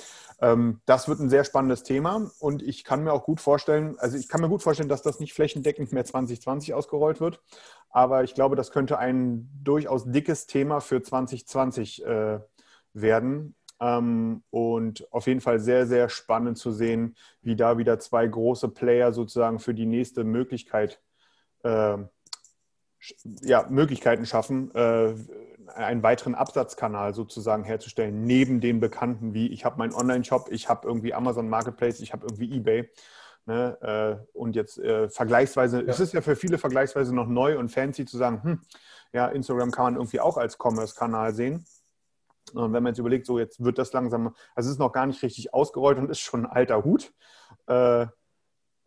ähm, 0.41 0.81
das 0.87 1.09
wird 1.09 1.21
ein 1.21 1.31
sehr 1.31 1.45
spannendes 1.45 1.83
Thema 1.83 2.31
und 2.39 2.63
ich 2.63 2.85
kann 2.85 3.05
mir 3.05 3.13
auch 3.13 3.25
gut 3.25 3.41
vorstellen, 3.41 3.99
also 3.99 4.17
ich 4.17 4.29
kann 4.29 4.41
mir 4.41 4.49
gut 4.49 4.63
vorstellen, 4.63 4.89
dass 4.89 5.03
das 5.03 5.21
nicht 5.21 5.35
flächendeckend 5.35 5.93
mehr 5.93 6.05
2020 6.05 6.75
ausgerollt 6.75 7.21
wird, 7.21 7.43
aber 7.91 8.25
ich 8.25 8.35
glaube, 8.35 8.57
das 8.57 8.71
könnte 8.71 8.99
ein 8.99 9.49
durchaus 9.63 10.05
dickes 10.11 10.47
Thema 10.47 10.81
für 10.81 11.03
2020 11.03 12.05
äh, 12.05 12.41
werden. 12.93 13.55
Ähm, 13.81 14.43
und 14.51 15.13
auf 15.13 15.27
jeden 15.29 15.41
Fall 15.41 15.61
sehr, 15.61 15.87
sehr 15.87 16.09
spannend 16.09 16.59
zu 16.59 16.73
sehen, 16.73 17.17
wie 17.43 17.55
da 17.55 17.79
wieder 17.79 17.99
zwei 18.01 18.27
große 18.27 18.69
Player 18.71 19.13
sozusagen 19.13 19.61
für 19.61 19.73
die 19.73 19.87
nächste 19.87 20.25
Möglichkeit 20.25 21.01
äh, 21.63 21.99
ja, 23.43 23.67
Möglichkeiten 23.69 24.27
schaffen, 24.27 24.75
äh, 24.75 25.15
einen 25.75 26.03
weiteren 26.03 26.35
Absatzkanal 26.35 27.15
sozusagen 27.15 27.65
herzustellen, 27.65 28.25
neben 28.25 28.61
den 28.61 28.81
bekannten, 28.81 29.35
wie 29.35 29.49
ich 29.49 29.65
habe 29.65 29.79
meinen 29.79 29.95
Online-Shop, 29.95 30.49
ich 30.51 30.69
habe 30.69 30.87
irgendwie 30.87 31.15
Amazon 31.15 31.49
Marketplace, 31.49 32.01
ich 32.01 32.13
habe 32.13 32.27
irgendwie 32.27 32.55
eBay. 32.57 32.91
Ne, 33.47 33.79
äh, 33.81 34.37
und 34.37 34.57
jetzt 34.57 34.79
äh, 34.79 35.09
vergleichsweise, 35.09 35.81
ja. 35.81 35.87
es 35.87 36.01
ist 36.01 36.13
ja 36.13 36.21
für 36.21 36.37
viele 36.37 36.59
vergleichsweise 36.59 37.15
noch 37.15 37.27
neu 37.27 37.59
und 37.59 37.71
fancy 37.71 38.05
zu 38.05 38.19
sagen, 38.19 38.43
hm, 38.43 38.61
ja, 39.15 39.27
Instagram 39.29 39.71
kann 39.71 39.85
man 39.85 39.95
irgendwie 39.95 40.21
auch 40.21 40.37
als 40.37 40.59
Commerce-Kanal 40.59 41.35
sehen. 41.35 41.65
Und 42.53 42.75
wenn 42.75 42.83
man 42.83 42.93
jetzt 42.93 42.99
überlegt, 42.99 43.25
so 43.25 43.39
jetzt 43.39 43.65
wird 43.65 43.79
das 43.79 43.93
langsam, 43.95 44.35
also 44.55 44.69
es 44.69 44.75
ist 44.75 44.79
noch 44.79 44.93
gar 44.93 45.07
nicht 45.07 45.23
richtig 45.23 45.55
ausgerollt 45.55 45.97
und 45.97 46.11
ist 46.11 46.21
schon 46.21 46.45
ein 46.45 46.51
alter 46.51 46.85
Hut, 46.85 47.13
äh, 47.67 48.07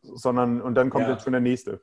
sondern 0.01 0.61
und 0.61 0.75
dann 0.75 0.91
kommt 0.91 1.05
ja. 1.05 1.13
jetzt 1.13 1.23
schon 1.23 1.33
der 1.33 1.41
nächste. 1.41 1.81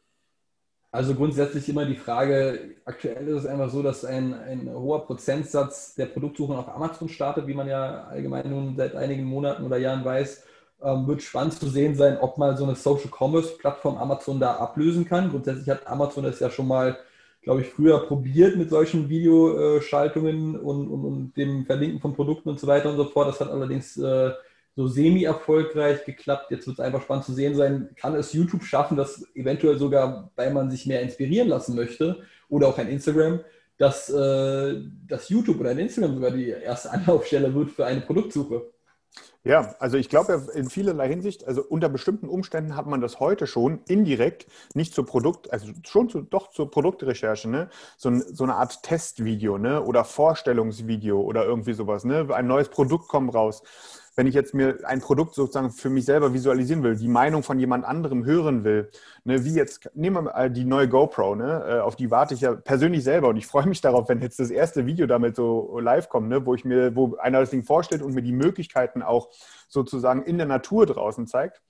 Also 0.91 1.15
grundsätzlich 1.15 1.69
immer 1.69 1.85
die 1.85 1.97
Frage, 1.97 2.77
aktuell 2.87 3.29
ist 3.29 3.45
es 3.45 3.47
einfach 3.47 3.69
so, 3.69 3.83
dass 3.83 4.07
ein, 4.07 4.33
ein 4.33 4.71
hoher 4.73 5.05
Prozentsatz 5.05 5.95
der 5.95 6.07
Produktsuchen 6.07 6.57
auf 6.57 6.69
Amazon 6.69 7.11
startet, 7.11 7.47
wie 7.47 7.53
man 7.53 7.69
ja 7.69 8.05
allgemein 8.05 8.49
nun 8.49 8.75
seit 8.77 8.97
einigen 8.97 9.25
Monaten 9.25 9.65
oder 9.65 9.77
Jahren 9.77 10.05
weiß. 10.05 10.45
Ähm, 10.83 11.07
wird 11.07 11.23
spannend 11.23 11.55
zu 11.55 11.69
sehen 11.69 11.95
sein, 11.95 12.19
ob 12.19 12.39
mal 12.39 12.57
so 12.57 12.65
eine 12.65 12.75
Social 12.75 13.11
Commerce 13.11 13.57
Plattform 13.59 13.99
Amazon 13.99 14.41
da 14.41 14.57
ablösen 14.57 15.05
kann. 15.05 15.29
Grundsätzlich 15.31 15.69
hat 15.69 15.87
Amazon 15.87 16.25
das 16.25 16.41
ja 16.41 16.51
schon 16.51 16.69
mal, 16.69 16.97
glaube 17.43 17.61
ich, 17.63 17.69
früher 17.69 18.07
probiert 18.07 18.57
mit 18.57 18.71
solchen 18.71 19.11
Videoschaltungen 19.11 20.59
und, 20.59 20.89
und, 20.89 21.05
und, 21.05 21.37
dem 21.37 21.67
Verlinken 21.67 22.01
von 22.01 22.15
Produkten 22.15 22.49
und 22.49 22.61
so 22.61 22.67
weiter 22.67 22.91
und 22.91 22.97
so 22.97 23.05
fort. 23.05 23.29
Das 23.29 23.41
hat 23.41 23.51
allerdings 23.51 23.97
äh, 23.99 24.31
so 24.79 24.87
semi-erfolgreich 24.87 26.05
geklappt. 26.05 26.53
Jetzt 26.53 26.69
wird 26.69 26.79
es 26.79 26.85
einfach 26.85 27.03
spannend 27.03 27.25
zu 27.25 27.33
sehen 27.33 27.57
sein, 27.57 27.89
kann 27.97 28.15
es 28.15 28.33
YouTube 28.33 28.63
schaffen, 28.63 28.97
dass 28.97 29.27
eventuell 29.35 29.77
sogar, 29.77 30.31
weil 30.37 30.53
man 30.53 30.71
sich 30.71 30.87
mehr 30.87 31.03
inspirieren 31.03 31.49
lassen 31.49 31.75
möchte 31.75 32.23
oder 32.49 32.69
auch 32.69 32.79
ein 32.79 32.87
Instagram, 32.87 33.41
dass, 33.77 34.09
äh, 34.09 34.81
dass 35.09 35.31
YouTube 35.31 35.59
oder 35.59 35.71
ein 35.71 35.81
Instagram 35.81 36.15
sogar 36.15 36.31
die 36.31 36.51
erste 36.51 36.91
Anlaufstelle 36.93 37.53
wird 37.53 37.73
für 37.73 37.87
eine 37.87 38.03
Produktsuche. 38.03 38.71
Ja, 39.43 39.75
also 39.81 39.97
ich 39.97 40.09
glaube 40.09 40.47
in 40.55 40.71
vielerlei 40.71 41.09
Hinsicht, 41.09 41.45
also 41.49 41.63
unter 41.63 41.89
bestimmten 41.89 42.29
Umständen 42.29 42.77
hat 42.77 42.87
man 42.87 43.01
das 43.01 43.19
heute 43.19 43.49
schon 43.49 43.81
indirekt, 43.89 44.47
nicht 44.75 44.95
zur 44.95 45.07
Produkt, 45.07 45.53
also 45.53 45.73
schon 45.89 46.09
zu, 46.09 46.21
doch 46.21 46.51
zur 46.51 46.71
Produktrecherche, 46.71 47.49
ne? 47.49 47.69
So, 47.97 48.13
so, 48.17 48.45
eine 48.45 48.55
Art 48.55 48.83
Testvideo, 48.85 49.59
ne? 49.59 49.83
Oder 49.83 50.05
Vorstellungsvideo 50.05 51.21
oder 51.21 51.45
irgendwie 51.45 51.73
sowas, 51.73 52.05
ne? 52.05 52.29
Ein 52.33 52.47
neues 52.47 52.69
Produkt 52.69 53.09
kommt 53.09 53.35
raus 53.35 53.63
wenn 54.19 54.27
ich 54.27 54.35
jetzt 54.35 54.53
mir 54.53 54.81
ein 54.83 55.01
Produkt 55.01 55.37
sozusagen 55.37 55.71
für 55.71 55.91
mich 55.91 56.05
selber 56.05 56.35
visualisieren 56.35 56.83
will, 56.83 56.97
die 56.97 57.07
Meinung 57.07 57.45
von 57.45 57.61
jemand 57.61 57.85
anderem 57.85 58.25
hören 58.25 58.65
will, 58.65 58.91
ne, 59.23 59.45
wie 59.45 59.55
jetzt, 59.55 59.89
nehmen 59.95 60.17
wir 60.17 60.23
mal 60.23 60.51
die 60.51 60.65
neue 60.65 60.89
GoPro, 60.89 61.37
ne, 61.37 61.65
äh, 61.69 61.79
auf 61.79 61.95
die 61.95 62.11
warte 62.11 62.35
ich 62.35 62.41
ja 62.41 62.57
persönlich 62.57 63.05
selber 63.05 63.29
und 63.29 63.37
ich 63.37 63.47
freue 63.47 63.69
mich 63.69 63.81
darauf, 63.81 64.09
wenn 64.09 64.21
jetzt 64.21 64.41
das 64.41 64.51
erste 64.51 64.87
Video 64.87 65.07
damit 65.07 65.37
so 65.37 65.79
live 65.79 66.09
kommt, 66.09 66.31
ne, 66.31 66.45
wo 66.45 66.57
ich 66.57 66.65
mir, 66.65 66.97
wo 66.97 67.15
einer 67.19 67.39
das 67.39 67.51
Ding 67.51 67.63
vorstellt 67.63 68.03
und 68.03 68.13
mir 68.13 68.23
die 68.23 68.33
Möglichkeiten 68.33 69.03
auch 69.03 69.31
sozusagen 69.69 70.25
in 70.25 70.37
der 70.37 70.49
Natur 70.49 70.85
draußen 70.87 71.29
zeigt, 71.29 71.63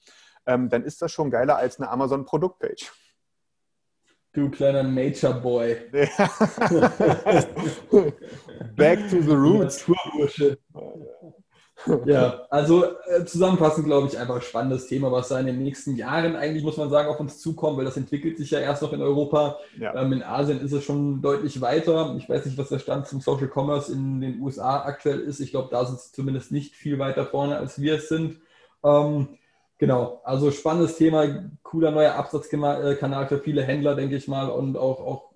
ähm, 0.46 0.70
dann 0.70 0.84
ist 0.84 1.02
das 1.02 1.12
schon 1.12 1.30
geiler 1.30 1.58
als 1.58 1.78
eine 1.78 1.90
Amazon-Produktpage. 1.90 2.90
Du 4.32 4.48
kleiner 4.48 4.84
Nature 4.84 5.34
Boy. 5.34 5.76
Back 8.74 9.06
to 9.10 9.20
the 9.20 9.34
roots. 9.34 9.86
Naturbursche. 9.86 10.56
Ja, 12.04 12.46
also 12.50 12.84
äh, 12.84 13.24
zusammenfassend 13.24 13.86
glaube 13.86 14.08
ich 14.08 14.18
einfach 14.18 14.36
ein 14.36 14.42
spannendes 14.42 14.86
Thema, 14.86 15.12
was 15.12 15.28
da 15.28 15.38
in 15.38 15.46
den 15.46 15.58
nächsten 15.58 15.96
Jahren 15.96 16.36
eigentlich, 16.36 16.64
muss 16.64 16.76
man 16.76 16.90
sagen, 16.90 17.08
auf 17.08 17.20
uns 17.20 17.40
zukommt, 17.40 17.78
weil 17.78 17.84
das 17.84 17.96
entwickelt 17.96 18.36
sich 18.38 18.50
ja 18.50 18.58
erst 18.58 18.82
noch 18.82 18.92
in 18.92 19.02
Europa. 19.02 19.58
Ja. 19.78 19.94
Ähm, 19.94 20.12
in 20.12 20.22
Asien 20.22 20.60
ist 20.60 20.72
es 20.72 20.84
schon 20.84 21.22
deutlich 21.22 21.60
weiter. 21.60 22.14
Ich 22.18 22.28
weiß 22.28 22.46
nicht, 22.46 22.58
was 22.58 22.68
der 22.68 22.78
Stand 22.78 23.06
zum 23.06 23.20
Social 23.20 23.50
Commerce 23.52 23.92
in 23.92 24.20
den 24.20 24.40
USA 24.40 24.82
aktuell 24.82 25.20
ist. 25.20 25.40
Ich 25.40 25.50
glaube, 25.50 25.68
da 25.70 25.84
sind 25.84 26.00
sie 26.00 26.12
zumindest 26.12 26.52
nicht 26.52 26.74
viel 26.74 26.98
weiter 26.98 27.26
vorne, 27.26 27.56
als 27.56 27.80
wir 27.80 27.94
es 27.96 28.08
sind. 28.08 28.40
Ähm, 28.84 29.28
genau, 29.78 30.20
also 30.24 30.50
spannendes 30.50 30.96
Thema, 30.96 31.50
cooler 31.62 31.90
neuer 31.90 32.14
Absatzkanal 32.14 33.26
für 33.28 33.38
viele 33.38 33.62
Händler, 33.62 33.94
denke 33.94 34.16
ich 34.16 34.28
mal, 34.28 34.48
und 34.48 34.76
auch, 34.76 35.00
auch 35.00 35.28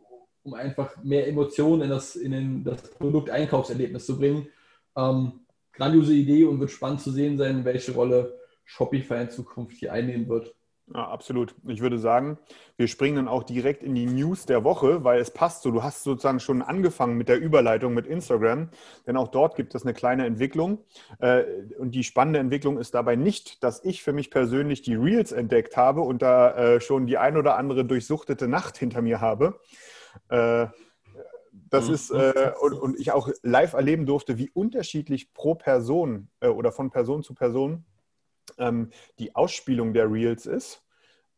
um 0.45 0.55
einfach 0.55 0.97
mehr 1.03 1.29
Emotionen 1.29 1.83
in 1.83 1.91
das, 1.91 2.17
in 2.17 2.33
den, 2.33 2.65
das 2.65 2.83
Produkteinkaufserlebnis 2.83 4.07
zu 4.07 4.19
bringen. 4.19 4.49
Ähm, 4.97 5.41
grandiose 5.73 6.14
Idee 6.14 6.45
und 6.45 6.61
wird 6.61 6.71
spannend 6.71 7.00
zu 7.00 7.11
sehen 7.11 7.37
sein, 7.37 7.64
welche 7.64 7.93
Rolle 7.93 8.38
Shopify 8.64 9.23
in 9.23 9.31
Zukunft 9.31 9.76
hier 9.76 9.93
einnehmen 9.93 10.29
wird. 10.29 10.55
Ja, 10.95 11.09
absolut. 11.09 11.55
Ich 11.69 11.81
würde 11.81 11.99
sagen, 11.99 12.38
wir 12.76 12.88
springen 12.88 13.17
dann 13.17 13.29
auch 13.29 13.45
direkt 13.45 13.83
in 13.83 13.95
die 13.95 14.05
News 14.05 14.47
der 14.47 14.64
Woche, 14.64 15.05
weil 15.05 15.21
es 15.21 15.31
passt 15.31 15.62
so. 15.62 15.71
Du 15.71 15.83
hast 15.83 16.02
sozusagen 16.02 16.41
schon 16.41 16.61
angefangen 16.61 17.17
mit 17.17 17.29
der 17.29 17.41
Überleitung 17.41 17.95
mit 17.95 18.07
Instagram, 18.07 18.69
denn 19.07 19.17
auch 19.17 19.29
dort 19.29 19.55
gibt 19.57 19.75
es 19.75 19.85
eine 19.85 19.95
kleine 19.95 20.26
Entwicklung. 20.26 20.85
Äh, 21.21 21.45
und 21.79 21.95
die 21.95 22.05
spannende 22.05 22.41
Entwicklung 22.41 22.79
ist 22.79 22.95
dabei 22.95 23.17
nicht, 23.17 23.62
dass 23.62 23.83
ich 23.85 24.02
für 24.02 24.12
mich 24.12 24.31
persönlich 24.31 24.83
die 24.83 24.95
Reels 24.95 25.33
entdeckt 25.33 25.76
habe 25.76 26.02
und 26.02 26.21
da 26.21 26.55
äh, 26.57 26.81
schon 26.81 27.07
die 27.07 27.17
ein 27.17 27.37
oder 27.37 27.57
andere 27.57 27.85
durchsuchtete 27.85 28.49
Nacht 28.49 28.76
hinter 28.76 29.00
mir 29.00 29.21
habe 29.21 29.61
äh, 30.29 30.67
das 31.73 31.88
mhm. 31.88 31.95
ist, 31.95 32.11
äh, 32.11 32.52
und, 32.61 32.75
und, 32.75 33.00
ich 33.00 33.12
auch 33.12 33.31
live 33.43 33.73
erleben 33.73 34.05
durfte, 34.05 34.37
wie 34.37 34.50
unterschiedlich 34.50 35.33
pro 35.33 35.55
Person 35.55 36.29
äh, 36.41 36.49
oder 36.49 36.71
von 36.71 36.91
Person 36.91 37.23
zu 37.23 37.33
Person 37.33 37.87
ähm, 38.59 38.91
die 39.19 39.35
Ausspielung 39.35 39.95
der 39.95 40.12
Reels 40.12 40.45
ist. 40.45 40.85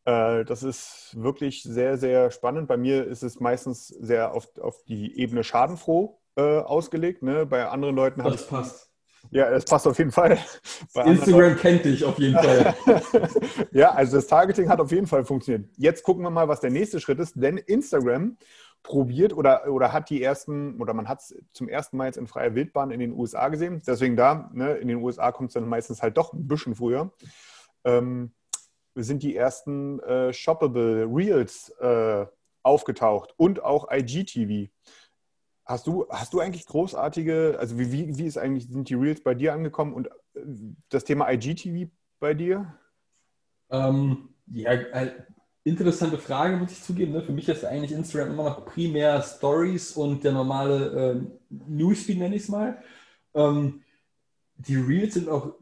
Äh, 0.03 0.43
das 0.43 0.61
ist 0.61 1.15
wirklich 1.17 1.63
sehr, 1.63 1.97
sehr 1.97 2.31
spannend. 2.31 2.67
Bei 2.67 2.75
mir 2.75 3.05
ist 3.07 3.23
es 3.23 3.39
meistens 3.39 3.87
sehr 3.87 4.33
auf, 4.33 4.49
auf 4.59 4.83
die 4.83 5.17
Ebene 5.17 5.45
schadenfroh 5.45 6.19
äh, 6.35 6.59
ausgelegt. 6.59 7.23
Ne? 7.23 7.45
Bei 7.45 7.69
anderen 7.69 7.95
Leuten 7.95 8.21
habe 8.21 8.35
ich. 8.35 8.41
Das 8.41 8.49
passt. 8.49 8.91
Ja, 9.31 9.49
das 9.49 9.63
passt 9.63 9.87
auf 9.87 9.97
jeden 9.97 10.11
Fall. 10.11 10.37
Bei 10.93 11.05
Instagram 11.05 11.55
kennt 11.55 11.85
dich 11.85 12.03
auf 12.03 12.19
jeden 12.19 12.35
Fall. 12.35 12.75
ja, 13.71 13.91
also 13.91 14.17
das 14.17 14.27
Targeting 14.27 14.69
hat 14.69 14.79
auf 14.79 14.91
jeden 14.91 15.07
Fall 15.07 15.23
funktioniert. 15.23 15.69
Jetzt 15.77 16.03
gucken 16.03 16.23
wir 16.23 16.29
mal, 16.29 16.47
was 16.47 16.59
der 16.59 16.71
nächste 16.71 16.99
Schritt 16.99 17.19
ist, 17.19 17.33
denn 17.35 17.57
Instagram 17.57 18.37
probiert 18.85 19.33
oder, 19.33 19.67
oder 19.71 19.91
hat 19.91 20.09
die 20.09 20.23
ersten, 20.23 20.79
oder 20.81 20.93
man 20.93 21.07
hat 21.07 21.19
es 21.19 21.35
zum 21.51 21.67
ersten 21.67 21.97
Mal 21.97 22.05
jetzt 22.05 22.17
in 22.17 22.27
freier 22.27 22.55
Wildbahn 22.55 22.91
in 22.91 22.99
den 22.99 23.13
USA 23.13 23.49
gesehen. 23.49 23.81
Deswegen 23.85 24.15
da, 24.15 24.49
ne, 24.53 24.75
in 24.75 24.87
den 24.87 25.03
USA 25.03 25.31
kommt 25.31 25.49
es 25.49 25.53
dann 25.55 25.67
meistens 25.67 26.01
halt 26.01 26.17
doch 26.17 26.33
ein 26.33 26.47
bisschen 26.47 26.75
früher. 26.75 27.11
Ähm, 27.83 28.33
sind 28.95 29.23
die 29.23 29.35
ersten 29.35 29.99
äh, 30.01 30.31
Shoppable 30.31 31.05
Reels 31.09 31.69
äh, 31.79 32.25
aufgetaucht 32.63 33.33
und 33.37 33.63
auch 33.63 33.91
IGTV. 33.91 34.71
Hast 35.65 35.87
du, 35.87 36.05
hast 36.09 36.33
du 36.33 36.39
eigentlich 36.39 36.65
großartige, 36.65 37.57
also 37.59 37.77
wie, 37.77 37.91
wie, 37.91 38.17
wie 38.17 38.25
ist 38.25 38.37
eigentlich, 38.37 38.67
sind 38.67 38.87
die 38.87 38.93
Reels 38.93 39.21
bei 39.23 39.33
dir 39.33 39.53
angekommen 39.53 39.93
und 39.93 40.07
äh, 40.07 40.41
das 40.89 41.03
Thema 41.03 41.29
IGTV 41.29 41.91
bei 42.19 42.33
dir? 42.33 42.73
Ähm, 43.69 44.29
ja, 44.47 44.71
äh, 44.71 45.11
interessante 45.65 46.19
Frage, 46.19 46.55
muss 46.57 46.71
ich 46.71 46.83
zugeben. 46.83 47.11
Ne? 47.11 47.21
Für 47.21 47.33
mich 47.33 47.49
ist 47.49 47.65
eigentlich 47.65 47.91
Instagram 47.91 48.31
immer 48.31 48.43
noch 48.43 48.65
primär 48.65 49.21
Stories 49.21 49.93
und 49.93 50.23
der 50.23 50.31
normale 50.31 51.19
äh, 51.19 51.21
Newsfeed, 51.67 52.19
nenne 52.19 52.35
ich 52.35 52.43
es 52.43 52.49
mal. 52.49 52.77
Ähm, 53.33 53.81
die 54.57 54.77
Reels 54.77 55.15
sind 55.15 55.27
auch 55.27 55.55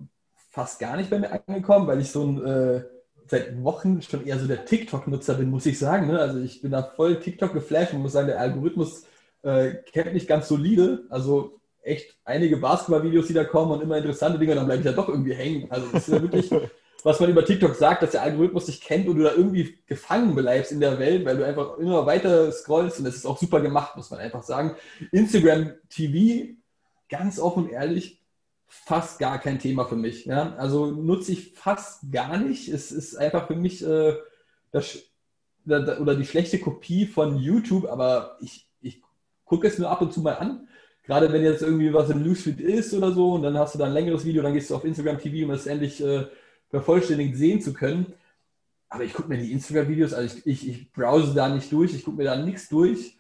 fast 0.51 0.79
gar 0.79 0.98
nicht 0.98 1.10
bei 1.10 1.19
mir 1.19 1.31
angekommen, 1.31 1.88
weil 1.88 2.01
ich 2.01 2.12
so 2.12 2.24
ein 2.24 2.45
äh, 2.45 2.83
seit 3.27 3.63
Wochen 3.63 4.01
schon 4.01 4.25
eher 4.25 4.38
so 4.38 4.45
der 4.45 4.65
TikTok-Nutzer 4.65 5.36
bin, 5.36 5.50
muss 5.50 5.65
ich 5.65 5.79
sagen. 5.79 6.07
Ne? 6.07 6.19
Also 6.19 6.39
ich 6.39 6.62
bin 6.62 6.72
da 6.72 6.83
voll 6.83 7.19
TikTok 7.19 7.53
geflasht 7.53 7.93
und 7.93 8.01
muss 8.01 8.12
sagen, 8.12 8.27
der 8.27 8.39
Algorithmus 8.39 9.05
äh, 9.41 9.75
kennt 9.91 10.13
mich 10.13 10.27
ganz 10.27 10.50
solide. 10.50 11.05
Also 11.10 11.60
echt 11.81 12.17
einige 12.25 12.57
Basketball-Videos, 12.57 13.27
die 13.27 13.33
da 13.33 13.45
kommen 13.45 13.72
und 13.72 13.81
immer 13.81 13.98
interessante 13.98 14.38
Dinge, 14.38 14.55
dann 14.55 14.65
bleibe 14.65 14.81
ich 14.81 14.86
ja 14.86 14.91
doch 14.91 15.07
irgendwie 15.07 15.33
hängen. 15.33 15.72
Also 15.72 15.88
das 15.91 16.07
ist 16.07 16.13
ja 16.13 16.22
wirklich, 16.22 16.51
was 17.03 17.19
man 17.19 17.29
über 17.29 17.45
TikTok 17.45 17.75
sagt, 17.75 18.01
dass 18.01 18.12
der 18.12 18.22
Algorithmus 18.22 18.65
dich 18.65 18.81
kennt 18.81 19.07
und 19.07 19.17
du 19.17 19.24
da 19.24 19.33
irgendwie 19.33 19.77
gefangen 19.86 20.36
bleibst 20.36 20.72
in 20.72 20.79
der 20.79 21.00
Welt, 21.00 21.25
weil 21.25 21.38
du 21.38 21.45
einfach 21.45 21.77
immer 21.77 22.05
weiter 22.05 22.51
scrollst 22.51 23.00
und 23.00 23.05
das 23.05 23.15
ist 23.15 23.25
auch 23.25 23.38
super 23.38 23.62
gemacht, 23.62 23.95
muss 23.98 24.10
man 24.10 24.19
einfach 24.19 24.43
sagen. 24.43 24.75
Instagram 25.12 25.74
TV, 25.89 26.53
ganz 27.10 27.39
offen 27.39 27.65
und 27.65 27.72
ehrlich, 27.72 28.22
fast 28.67 29.19
gar 29.19 29.38
kein 29.39 29.60
Thema 29.60 29.86
für 29.86 29.95
mich. 29.95 30.25
Ja? 30.25 30.55
Also 30.55 30.88
nutze 30.88 31.33
ich 31.33 31.53
fast 31.53 32.12
gar 32.12 32.38
nicht. 32.38 32.69
Es 32.69 32.91
ist 32.91 33.15
einfach 33.15 33.48
für 33.48 33.55
mich 33.55 33.86
äh, 33.86 34.15
das, 34.72 35.03
oder 35.65 36.15
die 36.15 36.25
schlechte 36.25 36.60
Kopie 36.60 37.05
von 37.05 37.38
YouTube, 37.38 37.86
aber 37.86 38.38
ich, 38.41 38.67
ich 38.81 39.01
gucke 39.45 39.67
es 39.67 39.77
nur 39.77 39.89
ab 39.89 40.01
und 40.01 40.13
zu 40.13 40.22
mal 40.22 40.36
an. 40.36 40.67
Gerade 41.03 41.31
wenn 41.33 41.43
jetzt 41.43 41.62
irgendwie 41.62 41.93
was 41.93 42.10
im 42.10 42.24
Newsfeed 42.24 42.62
ist 42.62 42.93
oder 42.93 43.12
so 43.12 43.33
und 43.33 43.43
dann 43.43 43.57
hast 43.57 43.75
du 43.75 43.79
da 43.79 43.86
ein 43.86 43.93
längeres 43.93 44.24
Video, 44.24 44.41
dann 44.41 44.53
gehst 44.53 44.69
du 44.69 44.75
auf 44.75 44.86
Instagram 44.86 45.19
TV, 45.19 45.45
um 45.45 45.51
es 45.51 45.67
endlich 45.67 46.01
äh, 46.01 46.27
vervollständigt 46.74 47.38
sehen 47.38 47.62
zu 47.62 47.72
können. 47.72 48.13
Aber 48.89 49.03
ich 49.03 49.13
gucke 49.13 49.30
mir 49.30 49.38
die 49.38 49.51
Instagram-Videos, 49.51 50.13
also 50.13 50.38
ich, 50.38 50.48
ich, 50.48 50.68
ich 50.68 50.92
browse 50.92 51.36
da 51.36 51.48
nicht 51.48 51.72
durch, 51.72 51.94
ich 51.94 52.03
gucke 52.03 52.18
mir 52.18 52.24
da 52.24 52.36
nichts 52.36 52.68
durch. 52.68 53.15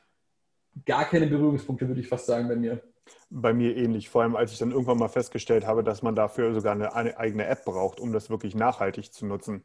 Gar 0.87 1.05
keine 1.05 1.27
Berührungspunkte, 1.27 1.87
würde 1.87 2.01
ich 2.01 2.07
fast 2.07 2.25
sagen, 2.25 2.47
bei 2.47 2.55
mir. 2.55 2.81
Bei 3.29 3.53
mir 3.53 3.77
ähnlich, 3.77 4.09
vor 4.09 4.23
allem 4.23 4.35
als 4.35 4.53
ich 4.53 4.57
dann 4.57 4.71
irgendwann 4.71 4.97
mal 4.97 5.07
festgestellt 5.07 5.67
habe, 5.67 5.83
dass 5.83 6.01
man 6.01 6.15
dafür 6.15 6.51
sogar 6.55 6.73
eine, 6.73 6.95
eine 6.95 7.17
eigene 7.17 7.45
App 7.45 7.63
braucht, 7.63 7.99
um 7.99 8.11
das 8.11 8.31
wirklich 8.31 8.55
nachhaltig 8.55 9.13
zu 9.13 9.27
nutzen. 9.27 9.63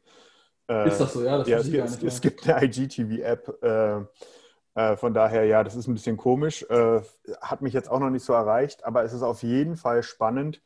Äh, 0.68 0.88
ist 0.88 0.98
das 0.98 1.14
so? 1.14 1.24
Ja, 1.24 1.38
das 1.38 1.48
ja 1.48 1.56
es, 1.58 1.96
es, 1.96 2.02
es, 2.02 2.20
gibt 2.20 2.46
eine 2.46 2.66
IGTV-App. 2.66 3.62
Äh, 3.62 4.00
äh, 4.74 4.96
von 4.98 5.14
daher, 5.14 5.44
ja, 5.44 5.64
das 5.64 5.76
ist 5.76 5.88
ein 5.88 5.94
bisschen 5.94 6.18
komisch. 6.18 6.62
Äh, 6.68 7.00
hat 7.40 7.62
mich 7.62 7.72
jetzt 7.72 7.90
auch 7.90 8.00
noch 8.00 8.10
nicht 8.10 8.24
so 8.24 8.34
erreicht, 8.34 8.84
aber 8.84 9.02
es 9.02 9.14
ist 9.14 9.22
auf 9.22 9.42
jeden 9.42 9.76
Fall 9.76 10.02
spannend 10.02 10.60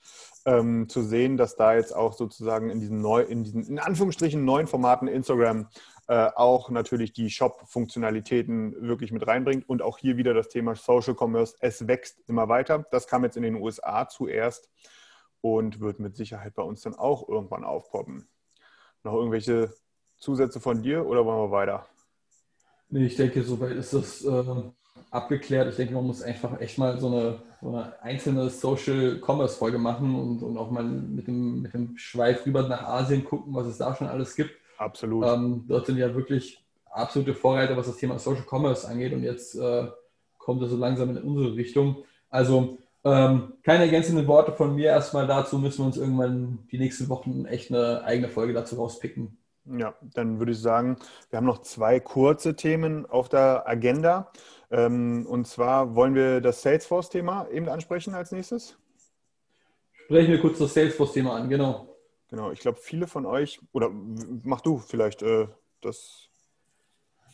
ähm, 0.45 0.89
zu 0.89 1.03
sehen, 1.03 1.37
dass 1.37 1.57
da 1.57 1.75
jetzt 1.75 1.95
auch 1.95 2.13
sozusagen 2.13 2.71
in 2.71 2.81
diesen, 2.81 3.01
neu, 3.01 3.23
in 3.23 3.45
diesen 3.45 3.65
in 3.65 3.79
Anführungsstrichen 3.79 4.45
neuen 4.45 4.67
Formaten 4.67 5.09
Instagram 5.09 5.69
äh, 6.09 6.31
auch 6.35 6.71
natürlich 6.71 7.13
die 7.13 7.31
Shop-Funktionalitäten 7.31 8.89
wirklich 8.89 9.13
mit 9.13 9.27
reinbringt 9.27 9.69
und 9.69 9.83
auch 9.83 9.99
hier 9.99 10.17
wieder 10.17 10.35
das 10.35 10.49
Thema 10.49 10.75
Social 10.75 11.15
Commerce. 11.19 11.57
Es 11.61 11.87
wächst 11.87 12.21
immer 12.29 12.49
weiter. 12.49 12.85
Das 12.91 13.07
kam 13.07 13.25
jetzt 13.25 13.37
in 13.37 13.43
den 13.43 13.55
USA 13.55 14.09
zuerst 14.09 14.69
und 15.41 15.81
wird 15.81 16.01
mit 16.01 16.17
Sicherheit 16.17 16.55
bei 16.55 16.63
uns 16.63 16.83
dann 16.83 16.95
auch 16.95 17.29
irgendwann 17.29 17.65
aufpoppen. 17.65 18.29
Noch 19.05 19.15
irgendwelche 19.15 19.73
Zusätze 20.19 20.61
von 20.61 20.83
dir 20.83 21.07
oder 21.07 21.25
wollen 21.25 21.39
wir 21.39 21.51
weiter? 21.51 21.87
Nee, 22.89 23.07
ich 23.07 23.17
denke, 23.17 23.43
soweit 23.43 23.73
ist 23.73 23.95
das 23.95 24.25
äh, 24.25 24.45
abgeklärt. 25.13 25.69
Ich 25.69 25.77
denke, 25.77 25.95
man 25.95 26.07
muss 26.07 26.23
einfach 26.23 26.61
echt 26.61 26.79
mal 26.79 26.99
so 26.99 27.07
eine, 27.07 27.39
so 27.61 27.69
eine 27.69 28.03
einzelne 28.03 28.49
Social 28.49 29.21
Commerce 29.25 29.57
Folge 29.57 29.79
machen 29.79 30.15
und, 30.15 30.43
und 30.43 30.57
auch 30.57 30.71
mal 30.71 30.83
mit 30.83 31.29
dem, 31.29 31.63
mit 31.63 31.75
dem 31.75 31.97
Schweif 31.97 32.45
rüber 32.47 32.67
nach 32.67 32.83
Asien 32.83 33.25
gucken, 33.25 33.55
was 33.55 33.67
es 33.67 33.79
da 33.79 33.95
schon 33.95 34.09
alles 34.09 34.35
gibt. 34.35 34.51
Absolut. 34.79 35.27
Ähm, 35.27 35.65
dort 35.69 35.87
sind 35.87 35.99
ja 35.99 36.15
wirklich 36.15 36.65
absolute 36.91 37.35
Vorreiter, 37.35 37.77
was 37.77 37.87
das 37.87 37.99
Thema 37.99 38.19
Social 38.19 38.45
Commerce 38.49 38.89
angeht. 38.89 39.13
Und 39.13 39.23
jetzt 39.23 39.55
äh, 39.55 39.87
kommt 40.39 40.63
es 40.63 40.71
so 40.71 40.77
langsam 40.77 41.11
in 41.11 41.23
unsere 41.23 41.55
Richtung. 41.55 42.05
Also 42.31 42.79
ähm, 43.05 43.53
keine 43.63 43.85
ergänzenden 43.85 44.27
Worte 44.27 44.53
von 44.53 44.75
mir 44.75 44.87
erstmal 44.87 45.27
dazu. 45.27 45.59
Müssen 45.59 45.83
wir 45.83 45.87
uns 45.87 45.99
irgendwann 45.99 46.61
die 46.73 46.79
nächsten 46.79 47.09
Wochen 47.11 47.45
echt 47.45 47.71
eine 47.71 48.03
eigene 48.05 48.29
Folge 48.29 48.55
dazu 48.55 48.77
rauspicken. 48.77 49.37
Ja, 49.65 49.95
dann 50.01 50.41
würde 50.41 50.53
ich 50.53 50.61
sagen, 50.61 50.97
wir 51.31 51.37
haben 51.37 51.47
noch 51.47 51.63
zwei 51.63 52.01
kurze 52.01 52.57
Themen 52.57 53.07
auf 53.07 53.29
der 53.29 53.69
Agenda. 53.69 54.33
Ähm, 54.73 55.27
und 55.29 55.47
zwar 55.47 55.95
wollen 55.95 56.15
wir 56.15 56.41
das 56.41 56.63
Salesforce-Thema 56.63 57.49
eben 57.51 57.69
ansprechen 57.69 58.15
als 58.15 58.33
nächstes. 58.33 58.79
Sprechen 59.93 60.33
wir 60.33 60.41
kurz 60.41 60.59
das 60.59 60.73
Salesforce-Thema 60.73 61.37
an, 61.37 61.51
genau. 61.51 61.95
Genau, 62.29 62.51
ich 62.51 62.61
glaube, 62.61 62.79
viele 62.81 63.07
von 63.07 63.27
euch, 63.27 63.61
oder 63.73 63.91
mach 63.93 64.63
du 64.63 64.79
vielleicht 64.79 65.21
äh, 65.23 65.47
das. 65.83 66.29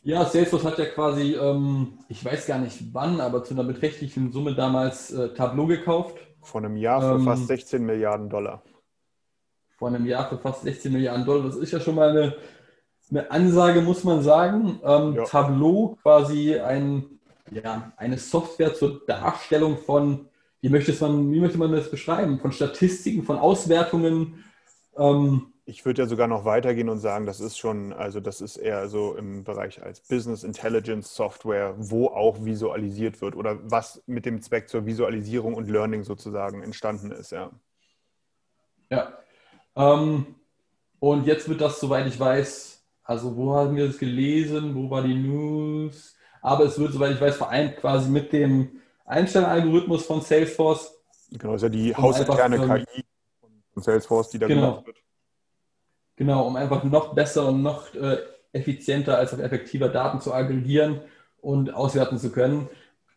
Ja, 0.03 0.25
Salesforce 0.25 0.65
hat 0.65 0.79
ja 0.79 0.87
quasi, 0.87 1.35
ähm, 1.35 2.01
ich 2.09 2.25
weiß 2.25 2.47
gar 2.47 2.59
nicht 2.59 2.93
wann, 2.93 3.21
aber 3.21 3.45
zu 3.45 3.55
einer 3.55 3.63
beträchtlichen 3.63 4.33
Summe 4.33 4.57
damals 4.57 5.13
äh, 5.13 5.33
Tableau 5.35 5.67
gekauft. 5.67 6.17
Vor 6.43 6.61
einem 6.61 6.77
Jahr 6.77 7.01
für 7.01 7.15
ähm, 7.15 7.25
fast 7.25 7.47
16 7.47 7.85
Milliarden 7.85 8.29
Dollar. 8.29 8.65
Vor 9.77 9.89
einem 9.89 10.07
Jahr 10.07 10.29
für 10.29 10.39
fast 10.39 10.63
16 10.63 10.93
Milliarden 10.93 11.25
Dollar. 11.25 11.45
Das 11.45 11.57
ist 11.57 11.71
ja 11.71 11.79
schon 11.79 11.95
mal 11.95 12.11
eine, 12.11 12.37
eine 13.11 13.31
Ansage, 13.31 13.81
muss 13.81 14.03
man 14.03 14.23
sagen. 14.23 14.81
Ähm, 14.83 15.15
ja. 15.15 15.25
Tableau 15.25 15.97
quasi 16.03 16.59
ein, 16.59 17.18
ja, 17.51 17.93
eine 17.97 18.19
Software 18.19 18.75
zur 18.75 19.05
Darstellung 19.07 19.79
von, 19.79 20.29
wie 20.61 20.69
möchte, 20.69 20.93
man, 21.05 21.33
wie 21.33 21.41
möchte 21.41 21.59
man 21.59 21.73
das 21.73 21.91
beschreiben? 21.91 22.39
Von 22.41 22.53
Statistiken, 22.53 23.23
von 23.23 23.39
Auswertungen 23.39 24.45
ähm, 24.97 25.53
ich 25.69 25.85
würde 25.85 26.01
ja 26.01 26.09
sogar 26.09 26.29
noch 26.29 26.47
weitergehen 26.47 26.89
und 26.89 26.99
sagen, 26.99 27.27
das 27.27 27.41
ist 27.41 27.59
schon, 27.59 27.93
also 27.93 28.21
das 28.21 28.41
ist 28.41 28.57
eher 28.57 28.89
so 28.89 29.15
im 29.17 29.45
Bereich 29.45 29.83
als 29.83 30.01
Business 30.01 30.43
Intelligence 30.43 31.15
Software, 31.15 31.75
wo 31.77 32.07
auch 32.07 32.43
visualisiert 32.43 33.21
wird 33.21 33.37
oder 33.37 33.59
was 33.71 34.03
mit 34.07 34.25
dem 34.25 34.41
Zweck 34.41 34.71
zur 34.71 34.87
Visualisierung 34.87 35.53
und 35.53 35.69
Learning 35.69 36.05
sozusagen 36.05 36.63
entstanden 36.63 37.11
ist, 37.13 37.33
ja. 37.33 37.51
Ja. 38.89 39.13
Ähm, 39.77 40.37
und 41.01 41.27
jetzt 41.27 41.51
wird 41.51 41.61
das, 41.61 41.79
soweit 41.81 42.07
ich 42.07 42.19
weiß, 42.19 42.83
also 43.03 43.37
wo 43.37 43.55
haben 43.55 43.77
wir 43.77 43.89
das 43.89 43.99
gelesen, 43.99 44.75
wo 44.75 44.89
war 44.89 45.03
die 45.03 45.15
News? 45.15 46.17
Aber 46.41 46.65
es 46.65 46.79
wird, 46.79 46.93
soweit 46.93 47.13
ich 47.13 47.21
weiß, 47.21 47.37
vereint 47.37 47.77
quasi 47.77 48.11
mit 48.11 48.33
dem 48.33 48.81
Einstellalgorithmus 49.05 50.05
von 50.05 50.21
Salesforce. 50.21 50.95
Genau, 51.31 51.55
ist 51.55 51.63
ja 51.63 51.69
die 51.69 51.95
hausinterne 51.95 52.59
KI 52.59 53.05
von 53.73 53.83
Salesforce, 53.83 54.31
die 54.31 54.39
da 54.39 54.47
genau. 54.47 54.71
gemacht 54.71 54.87
wird. 54.87 54.97
Genau, 56.17 56.47
um 56.47 56.57
einfach 56.57 56.83
noch 56.85 57.15
besser 57.15 57.49
und 57.49 57.63
noch 57.63 57.95
äh, 57.95 58.19
effizienter 58.53 59.19
als 59.19 59.33
auch 59.35 59.39
effektiver 59.39 59.89
Daten 59.89 60.21
zu 60.21 60.33
aggregieren 60.35 61.01
und 61.41 61.73
auswerten 61.73 62.19
zu 62.19 62.33
können. 62.33 62.69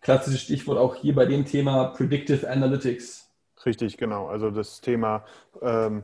Klassisches 0.02 0.42
Stichwort 0.42 0.78
auch 0.78 0.96
hier 0.96 1.16
bei 1.16 1.26
dem 1.26 1.46
Thema 1.46 1.86
Predictive 1.86 2.50
Analytics. 2.50 3.30
Richtig, 3.66 3.98
genau. 3.98 4.28
Also 4.28 4.50
das 4.50 4.82
Thema, 4.82 5.26
ähm, 5.62 6.04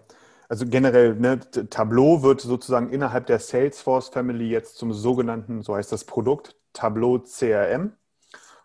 also 0.50 0.66
generell, 0.66 1.16
ne, 1.16 1.40
Tableau 1.70 2.24
wird 2.24 2.42
sozusagen 2.42 2.90
innerhalb 2.90 3.28
der 3.28 3.40
Salesforce 3.40 4.10
Family 4.10 4.50
jetzt 4.50 4.78
zum 4.78 4.94
sogenannten, 4.94 5.62
so 5.62 5.76
heißt 5.76 5.92
das 5.92 6.06
Produkt, 6.06 6.56
Tableau 6.74 7.20
CRM 7.20 7.94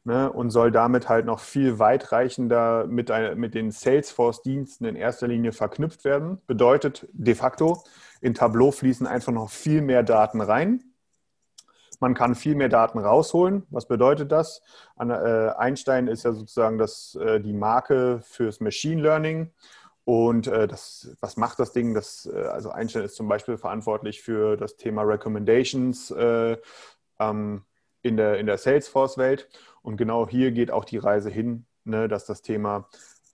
ne, 0.04 0.30
und 0.32 0.50
soll 0.50 0.70
damit 0.70 1.08
halt 1.08 1.26
noch 1.26 1.40
viel 1.40 1.78
weitreichender 1.78 2.86
mit, 2.86 3.10
mit 3.36 3.54
den 3.54 3.70
Salesforce-Diensten 3.70 4.84
in 4.84 4.96
erster 4.96 5.28
Linie 5.28 5.52
verknüpft 5.52 6.04
werden. 6.04 6.40
Bedeutet 6.46 7.08
de 7.12 7.34
facto, 7.34 7.82
in 8.20 8.34
Tableau 8.34 8.70
fließen 8.70 9.06
einfach 9.06 9.32
noch 9.32 9.50
viel 9.50 9.82
mehr 9.82 10.02
Daten 10.02 10.40
rein. 10.40 10.84
Man 12.00 12.14
kann 12.14 12.34
viel 12.34 12.56
mehr 12.56 12.68
Daten 12.68 12.98
rausholen. 12.98 13.64
Was 13.70 13.86
bedeutet 13.86 14.32
das? 14.32 14.60
Äh, 14.98 15.50
Einstein 15.50 16.08
ist 16.08 16.24
ja 16.24 16.32
sozusagen 16.32 16.76
das, 16.76 17.14
äh, 17.14 17.40
die 17.40 17.52
Marke 17.52 18.20
fürs 18.24 18.58
Machine 18.58 19.00
Learning. 19.00 19.52
Und 20.04 20.48
äh, 20.48 20.66
das, 20.66 21.16
was 21.20 21.36
macht 21.36 21.58
das 21.60 21.72
Ding? 21.72 21.94
Das, 21.94 22.28
also 22.28 22.70
Einstein 22.70 23.04
ist 23.04 23.14
zum 23.14 23.28
Beispiel 23.28 23.56
verantwortlich 23.56 24.22
für 24.22 24.56
das 24.56 24.76
Thema 24.76 25.02
Recommendations 25.02 26.10
äh, 26.10 26.56
ähm, 27.20 27.62
in 28.02 28.16
der, 28.16 28.38
in 28.38 28.46
der 28.46 28.58
Salesforce-Welt. 28.58 29.48
Und 29.82 29.96
genau 29.96 30.28
hier 30.28 30.50
geht 30.50 30.70
auch 30.70 30.84
die 30.84 30.98
Reise 30.98 31.30
hin, 31.30 31.66
ne, 31.84 32.08
dass 32.08 32.26
das 32.26 32.42
Thema 32.42 32.88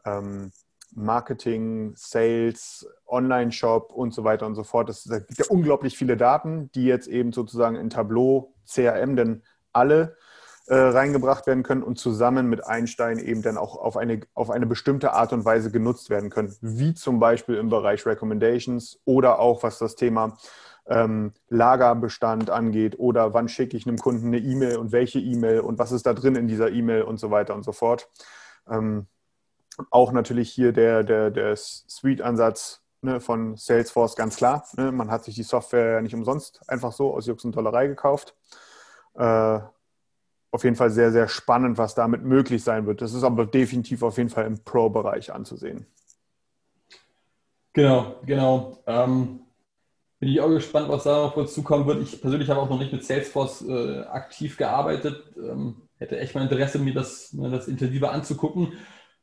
ähm, 0.05 0.53
Marketing, 0.95 1.93
Sales, 1.97 2.87
Online-Shop 3.07 3.93
und 3.93 4.13
so 4.13 4.25
weiter 4.25 4.47
und 4.47 4.55
so 4.55 4.65
fort, 4.65 4.89
das, 4.89 5.05
da 5.05 5.19
gibt 5.19 5.39
ja 5.39 5.47
unglaublich 5.49 5.97
viele 5.97 6.17
Daten, 6.17 6.71
die 6.73 6.85
jetzt 6.85 7.09
eben 7.09 7.33
sozusagen 7.33 7.77
in 7.77 7.91
Tableau, 7.91 8.55
CRM, 8.67 9.17
denn 9.17 9.43
alle 9.73 10.17
äh, 10.69 10.75
reingebracht 10.77 11.47
werden 11.47 11.63
können 11.63 11.83
und 11.83 11.99
zusammen 11.99 12.49
mit 12.49 12.67
Einstein 12.67 13.19
eben 13.19 13.43
dann 13.43 13.57
auch 13.57 13.77
auf 13.77 13.97
eine, 13.97 14.21
auf 14.35 14.51
eine 14.51 14.67
bestimmte 14.67 15.13
Art 15.13 15.33
und 15.33 15.45
Weise 15.45 15.71
genutzt 15.71 16.11
werden 16.11 16.31
können, 16.31 16.55
wie 16.61 16.95
zum 16.95 17.19
Beispiel 17.21 17.57
im 17.57 17.71
Bereich 17.71 18.05
Recommendations 18.05 19.01
oder 19.05 19.39
auch 19.39 19.63
was 19.63 19.79
das 19.79 19.95
Thema 19.95 20.37
ähm, 20.87 21.33
Lagerbestand 21.49 22.51
angeht 22.51 22.99
oder 22.99 23.35
wann 23.35 23.49
schicke 23.49 23.77
ich 23.77 23.87
einem 23.87 23.99
Kunden 23.99 24.29
eine 24.29 24.39
E-Mail 24.39 24.77
und 24.77 24.93
welche 24.93 25.19
E-Mail 25.19 25.61
und 25.61 25.79
was 25.79 25.93
ist 25.93 26.07
da 26.07 26.15
drin 26.15 26.37
in 26.37 26.49
dieser 26.49 26.71
E-Mail 26.71 27.03
und 27.03 27.19
so 27.19 27.31
weiter 27.31 27.55
und 27.55 27.63
so 27.63 27.73
fort. 27.73 28.09
Ähm, 28.69 29.07
auch 29.91 30.13
natürlich 30.13 30.51
hier 30.51 30.73
der, 30.73 31.03
der, 31.03 31.31
der 31.31 31.55
Suite-Ansatz 31.57 32.83
ne, 33.01 33.21
von 33.21 33.57
Salesforce, 33.57 34.17
ganz 34.17 34.37
klar. 34.37 34.67
Ne? 34.77 34.93
Man 34.93 35.11
hat 35.11 35.25
sich 35.25 35.35
die 35.35 35.43
Software 35.45 35.93
ja 35.93 36.01
nicht 36.01 36.15
umsonst 36.15 36.61
einfach 36.69 36.93
so 36.93 37.15
aus 37.15 37.27
Jux 37.27 37.45
und 37.45 37.57
Dollerei 37.57 37.87
gekauft. 37.87 38.35
Äh, 39.15 39.61
auf 40.51 40.65
jeden 40.65 40.77
Fall 40.77 40.91
sehr, 40.91 41.13
sehr 41.13 41.29
spannend, 41.29 41.79
was 41.79 41.95
damit 41.95 42.25
möglich 42.25 42.63
sein 42.63 42.87
wird. 42.87 43.03
Das 43.03 43.13
ist 43.13 43.23
aber 43.23 43.47
definitiv 43.47 44.03
auf 44.03 44.17
jeden 44.17 44.31
Fall 44.31 44.47
im 44.47 44.59
Pro-Bereich 44.65 45.33
anzusehen. 45.33 45.87
Genau, 47.75 48.17
genau. 48.25 48.79
Ähm, 48.87 49.41
bin 50.19 50.31
ich 50.31 50.41
auch 50.41 50.49
gespannt, 50.49 50.89
was 50.89 51.05
da 51.05 51.27
auf 51.27 51.37
uns 51.37 51.55
zukommen 51.55 51.87
wird. 51.87 52.03
Ich 52.03 52.21
persönlich 52.21 52.49
habe 52.51 52.61
auch 52.61 52.71
noch 52.71 52.79
nicht 52.79 52.93
mit 52.93 53.05
Salesforce 53.05 53.63
äh, 53.69 54.01
aktiv 54.01 54.57
gearbeitet. 54.57 55.23
Ähm, 55.37 55.83
hätte 55.99 56.19
echt 56.19 56.35
mal 56.35 56.43
Interesse, 56.43 56.79
mir 56.79 56.95
das, 56.95 57.33
mir 57.33 57.51
das 57.51 57.69
intensiver 57.69 58.11
anzugucken. 58.11 58.73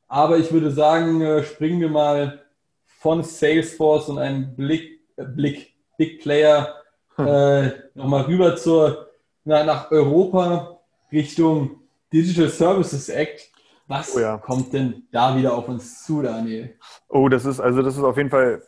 Aber 0.08 0.38
ich 0.38 0.52
würde 0.52 0.72
sagen, 0.72 1.22
äh, 1.22 1.44
springen 1.44 1.82
wir 1.82 1.90
mal 1.90 2.44
von 2.86 3.24
Salesforce 3.24 4.10
und 4.10 4.20
einem 4.20 4.56
Blick, 4.56 5.02
äh, 5.18 5.26
Blick 5.26 5.76
Big 5.98 6.22
Player 6.22 6.76
hm. 7.16 7.28
äh, 7.28 7.72
nochmal 7.94 8.24
rüber 8.24 8.56
zur, 8.56 9.10
na, 9.44 9.64
nach 9.64 9.92
Europa 9.92 10.75
Richtung 11.12 11.82
Digital 12.12 12.50
Services 12.50 13.10
Act. 13.10 13.52
Was 13.88 14.16
oh 14.16 14.20
ja. 14.20 14.38
kommt 14.38 14.74
denn 14.74 15.04
da 15.12 15.38
wieder 15.38 15.56
auf 15.56 15.68
uns 15.68 16.04
zu, 16.04 16.22
Daniel? 16.22 16.76
Oh, 17.08 17.30
das 17.30 17.46
ist 17.46 17.60
also 17.60 17.84
das 17.84 17.98
ist 17.98 18.04
auf 18.04 18.18
jeden 18.18 18.32
Fall 18.32 18.64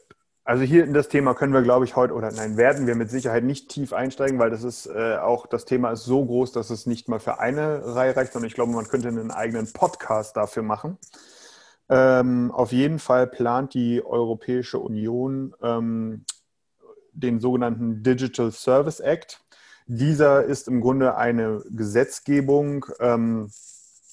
also 0.47 0.63
hier 0.63 0.85
in 0.85 0.93
das 0.93 1.09
Thema 1.09 1.33
können 1.33 1.51
wir, 1.51 1.61
glaube 1.61 1.83
ich, 1.83 1.97
heute 1.97 2.13
oder 2.13 2.31
nein, 2.31 2.55
werden 2.55 2.87
wir 2.87 2.95
mit 2.95 3.11
Sicherheit 3.11 3.43
nicht 3.43 3.67
tief 3.67 3.91
einsteigen, 3.91 4.39
weil 4.39 4.49
das 4.49 4.63
ist 4.63 4.85
äh, 4.85 5.17
auch, 5.17 5.45
das 5.45 5.65
Thema 5.65 5.91
ist 5.91 6.05
so 6.05 6.25
groß, 6.25 6.53
dass 6.53 6.69
es 6.69 6.85
nicht 6.85 7.09
mal 7.09 7.19
für 7.19 7.41
eine 7.41 7.95
Reihe 7.95 8.15
reicht, 8.15 8.31
sondern 8.31 8.47
ich 8.47 8.53
glaube, 8.53 8.71
man 8.71 8.87
könnte 8.87 9.09
einen 9.09 9.31
eigenen 9.31 9.73
Podcast 9.73 10.37
dafür 10.37 10.63
machen. 10.63 10.97
Ähm, 11.89 12.51
auf 12.51 12.71
jeden 12.71 12.97
Fall 12.97 13.27
plant 13.27 13.73
die 13.73 14.01
Europäische 14.05 14.79
Union 14.79 15.53
ähm, 15.61 16.23
den 17.11 17.41
sogenannten 17.41 18.01
Digital 18.01 18.53
Service 18.53 19.01
Act. 19.01 19.41
Dieser 19.87 20.43
ist 20.43 20.67
im 20.67 20.81
Grunde 20.81 21.15
eine 21.15 21.63
Gesetzgebung, 21.69 22.85
ähm, 22.99 23.49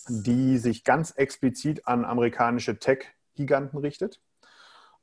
die 0.08 0.58
sich 0.58 0.84
ganz 0.84 1.10
explizit 1.10 1.86
an 1.86 2.04
amerikanische 2.04 2.78
Tech-Giganten 2.78 3.78
richtet 3.78 4.20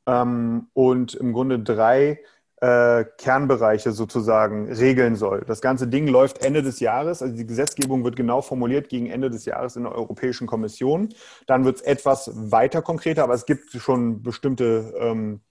ähm, 0.06 0.68
und 0.74 1.14
im 1.16 1.34
Grunde 1.34 1.60
drei 1.60 2.20
äh, 2.62 3.06
Kernbereiche 3.18 3.92
sozusagen 3.92 4.72
regeln 4.72 5.16
soll. 5.18 5.44
Das 5.46 5.62
ganze 5.62 5.88
Ding 5.88 6.08
läuft 6.08 6.46
Ende 6.46 6.62
des 6.62 6.80
Jahres, 6.80 7.22
also 7.22 7.36
die 7.36 7.48
Gesetzgebung 7.48 8.06
wird 8.06 8.16
genau 8.16 8.42
formuliert 8.42 8.88
gegen 8.88 9.08
Ende 9.08 9.30
des 9.30 9.46
Jahres 9.46 9.76
in 9.76 9.84
der 9.84 9.94
Europäischen 9.94 10.48
Kommission. 10.48 11.10
Dann 11.48 11.66
wird 11.66 11.78
es 11.78 11.82
etwas 11.82 12.32
weiter 12.34 12.82
konkreter, 12.82 13.24
aber 13.24 13.34
es 13.34 13.46
gibt 13.46 13.72
schon 13.72 14.22
bestimmte 14.22 14.94
ähm, 14.98 15.42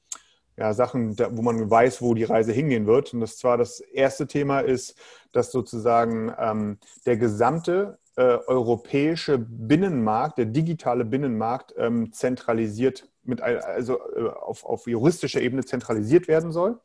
ja, 0.61 0.75
Sachen, 0.75 1.19
wo 1.19 1.41
man 1.41 1.71
weiß, 1.71 2.03
wo 2.03 2.13
die 2.13 2.25
Reise 2.25 2.53
hingehen 2.53 2.87
wird. 2.87 3.15
Und 3.15 3.21
das 3.21 3.39
zwar 3.39 3.57
das 3.57 3.81
erste 3.81 4.27
Thema 4.27 4.61
ist, 4.61 4.95
dass 5.33 5.51
sozusagen 5.51 6.31
ähm, 6.39 6.79
der 7.07 7.17
gesamte 7.17 7.99
äh, 8.17 8.37
europäische 8.47 9.39
Binnenmarkt, 9.39 10.37
der 10.37 10.45
digitale 10.45 11.07
Binnenmarkt 11.07 11.73
ähm, 11.79 12.13
zentralisiert 12.13 13.09
mit, 13.23 13.41
also 13.41 14.01
äh, 14.15 14.29
auf, 14.29 14.67
auf 14.67 14.87
juristischer 14.87 15.41
Ebene 15.41 15.65
zentralisiert 15.65 16.29
werden 16.29 16.53
soll. 16.53 16.79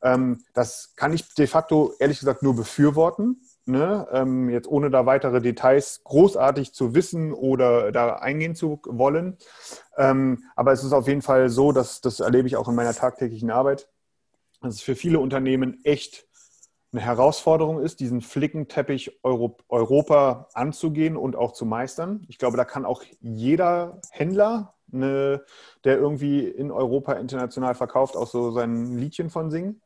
Ähm, 0.00 0.44
das 0.54 0.94
kann 0.94 1.12
ich 1.12 1.34
de 1.34 1.48
facto 1.48 1.94
ehrlich 1.98 2.20
gesagt 2.20 2.44
nur 2.44 2.54
befürworten. 2.54 3.42
Ne? 3.68 4.08
Ähm, 4.12 4.48
jetzt 4.48 4.66
ohne 4.66 4.88
da 4.88 5.04
weitere 5.04 5.42
Details 5.42 6.00
großartig 6.04 6.72
zu 6.72 6.94
wissen 6.94 7.34
oder 7.34 7.92
da 7.92 8.14
eingehen 8.14 8.54
zu 8.54 8.80
wollen. 8.86 9.36
Ähm, 9.98 10.44
aber 10.56 10.72
es 10.72 10.82
ist 10.82 10.94
auf 10.94 11.06
jeden 11.06 11.20
Fall 11.20 11.50
so, 11.50 11.72
dass 11.72 12.00
das 12.00 12.20
erlebe 12.20 12.48
ich 12.48 12.56
auch 12.56 12.68
in 12.68 12.74
meiner 12.74 12.94
tagtäglichen 12.94 13.50
Arbeit, 13.50 13.90
dass 14.62 14.76
es 14.76 14.80
für 14.80 14.96
viele 14.96 15.20
Unternehmen 15.20 15.84
echt 15.84 16.26
eine 16.92 17.02
Herausforderung 17.02 17.82
ist, 17.82 18.00
diesen 18.00 18.22
Flickenteppich 18.22 19.20
Europa 19.22 20.48
anzugehen 20.54 21.18
und 21.18 21.36
auch 21.36 21.52
zu 21.52 21.66
meistern. 21.66 22.24
Ich 22.28 22.38
glaube, 22.38 22.56
da 22.56 22.64
kann 22.64 22.86
auch 22.86 23.02
jeder 23.20 24.00
Händler 24.10 24.74
eine, 24.90 25.44
der 25.84 25.98
irgendwie 25.98 26.48
in 26.48 26.70
Europa 26.70 27.12
international 27.12 27.74
verkauft, 27.74 28.16
auch 28.16 28.28
so 28.28 28.50
sein 28.50 28.96
Liedchen 28.96 29.28
von 29.28 29.50
singen. 29.50 29.82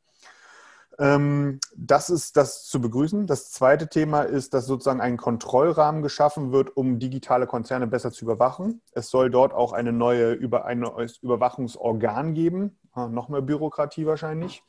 Ähm, 1.03 1.59
das 1.75 2.11
ist 2.11 2.37
das 2.37 2.65
zu 2.67 2.81
begrüßen. 2.81 3.27
Das 3.27 3.51
zweite 3.51 3.89
Thema 3.89 4.23
ist, 4.23 4.55
dass 4.55 4.67
sozusagen 4.67 5.01
ein 5.01 5.17
Kontrollrahmen 5.17 6.01
geschaffen 6.01 6.53
wird, 6.53 6.77
um 6.77 7.01
digitale 7.01 7.49
Konzerne 7.49 7.89
besser 7.89 8.13
zu 8.13 8.25
überwachen. 8.25 8.83
Es 8.93 9.11
soll 9.11 9.29
dort 9.29 9.53
auch 9.53 9.73
eine 9.73 9.93
neue 9.93 10.31
Über 10.31 10.65
ein 10.65 10.79
neues 10.79 11.19
Überwachungsorgan 11.19 12.35
geben, 12.35 12.79
noch 12.95 13.29
mehr 13.29 13.43
Bürokratie 13.43 14.07
wahrscheinlich. 14.07 14.63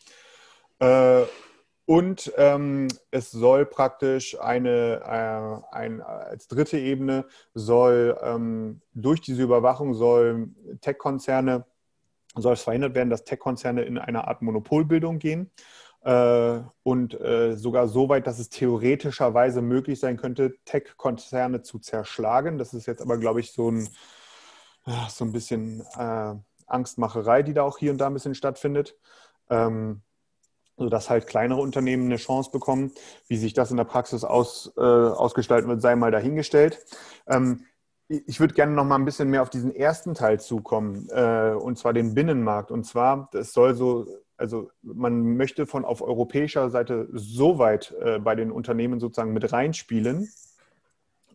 Äh, 0.79 1.21
und 1.85 2.33
ähm, 2.37 2.87
es 3.11 3.29
soll 3.29 3.67
praktisch 3.67 4.39
eine, 4.39 5.01
äh, 5.05 5.75
ein, 5.75 6.01
als 6.01 6.47
dritte 6.47 6.79
Ebene 6.79 7.25
soll 7.53 8.17
ähm, 8.23 8.81
durch 8.95 9.21
diese 9.21 9.43
Überwachung 9.43 9.93
soll 9.93 10.49
Tech-Konzerne, 10.81 11.65
soll 12.35 12.53
es 12.53 12.63
verhindert 12.63 12.95
werden, 12.95 13.11
dass 13.11 13.23
Tech-Konzerne 13.23 13.83
in 13.83 13.99
eine 13.99 14.27
Art 14.27 14.41
Monopolbildung 14.41 15.19
gehen. 15.19 15.51
Äh, 16.03 16.59
und 16.83 17.19
äh, 17.21 17.55
sogar 17.55 17.87
so 17.87 18.09
weit, 18.09 18.27
dass 18.27 18.37
es 18.37 18.49
theoretischerweise 18.49 19.61
möglich 19.61 19.99
sein 19.99 20.17
könnte, 20.17 20.55
Tech-Konzerne 20.65 21.61
zu 21.61 21.79
zerschlagen. 21.79 22.57
Das 22.57 22.73
ist 22.73 22.87
jetzt 22.87 23.01
aber, 23.01 23.17
glaube 23.17 23.39
ich, 23.39 23.53
so 23.53 23.71
ein, 23.71 23.87
so 25.09 25.23
ein 25.23 25.31
bisschen 25.31 25.81
äh, 25.97 26.35
Angstmacherei, 26.67 27.43
die 27.43 27.53
da 27.53 27.63
auch 27.63 27.77
hier 27.77 27.91
und 27.91 27.99
da 27.99 28.07
ein 28.07 28.13
bisschen 28.13 28.35
stattfindet. 28.35 28.97
Ähm, 29.49 30.01
sodass 30.75 31.09
halt 31.09 31.27
kleinere 31.27 31.61
Unternehmen 31.61 32.05
eine 32.05 32.17
Chance 32.17 32.49
bekommen. 32.51 32.91
Wie 33.27 33.37
sich 33.37 33.53
das 33.53 33.69
in 33.71 33.77
der 33.77 33.83
Praxis 33.83 34.23
aus, 34.23 34.75
ausgestalten 34.75 35.69
wird, 35.69 35.83
sei 35.83 35.95
mal 35.95 36.09
dahingestellt. 36.09 36.83
Ähm, 37.27 37.65
ich 38.07 38.39
würde 38.39 38.55
gerne 38.55 38.73
noch 38.73 38.83
mal 38.83 38.95
ein 38.95 39.05
bisschen 39.05 39.29
mehr 39.29 39.43
auf 39.43 39.51
diesen 39.51 39.73
ersten 39.73 40.15
Teil 40.15 40.39
zukommen, 40.39 41.07
und 41.09 41.77
zwar 41.77 41.93
den 41.93 42.15
Binnenmarkt. 42.15 42.71
Und 42.71 42.85
zwar, 42.85 43.29
das 43.31 43.53
soll 43.53 43.75
so, 43.75 44.07
also 44.37 44.71
man 44.81 45.35
möchte 45.37 45.65
von 45.65 45.85
auf 45.85 46.01
europäischer 46.01 46.69
Seite 46.69 47.07
so 47.11 47.59
weit 47.59 47.93
äh, 48.01 48.19
bei 48.19 48.35
den 48.35 48.51
Unternehmen 48.51 48.99
sozusagen 48.99 49.33
mit 49.33 49.51
reinspielen, 49.51 50.29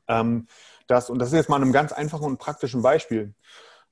ähm, 0.08 0.46
dass, 0.86 1.10
und 1.10 1.18
das 1.18 1.28
ist 1.28 1.34
jetzt 1.34 1.48
mal 1.48 1.56
einem 1.56 1.72
ganz 1.72 1.92
einfachen 1.92 2.24
und 2.24 2.38
praktischen 2.38 2.82
Beispiel. 2.82 3.34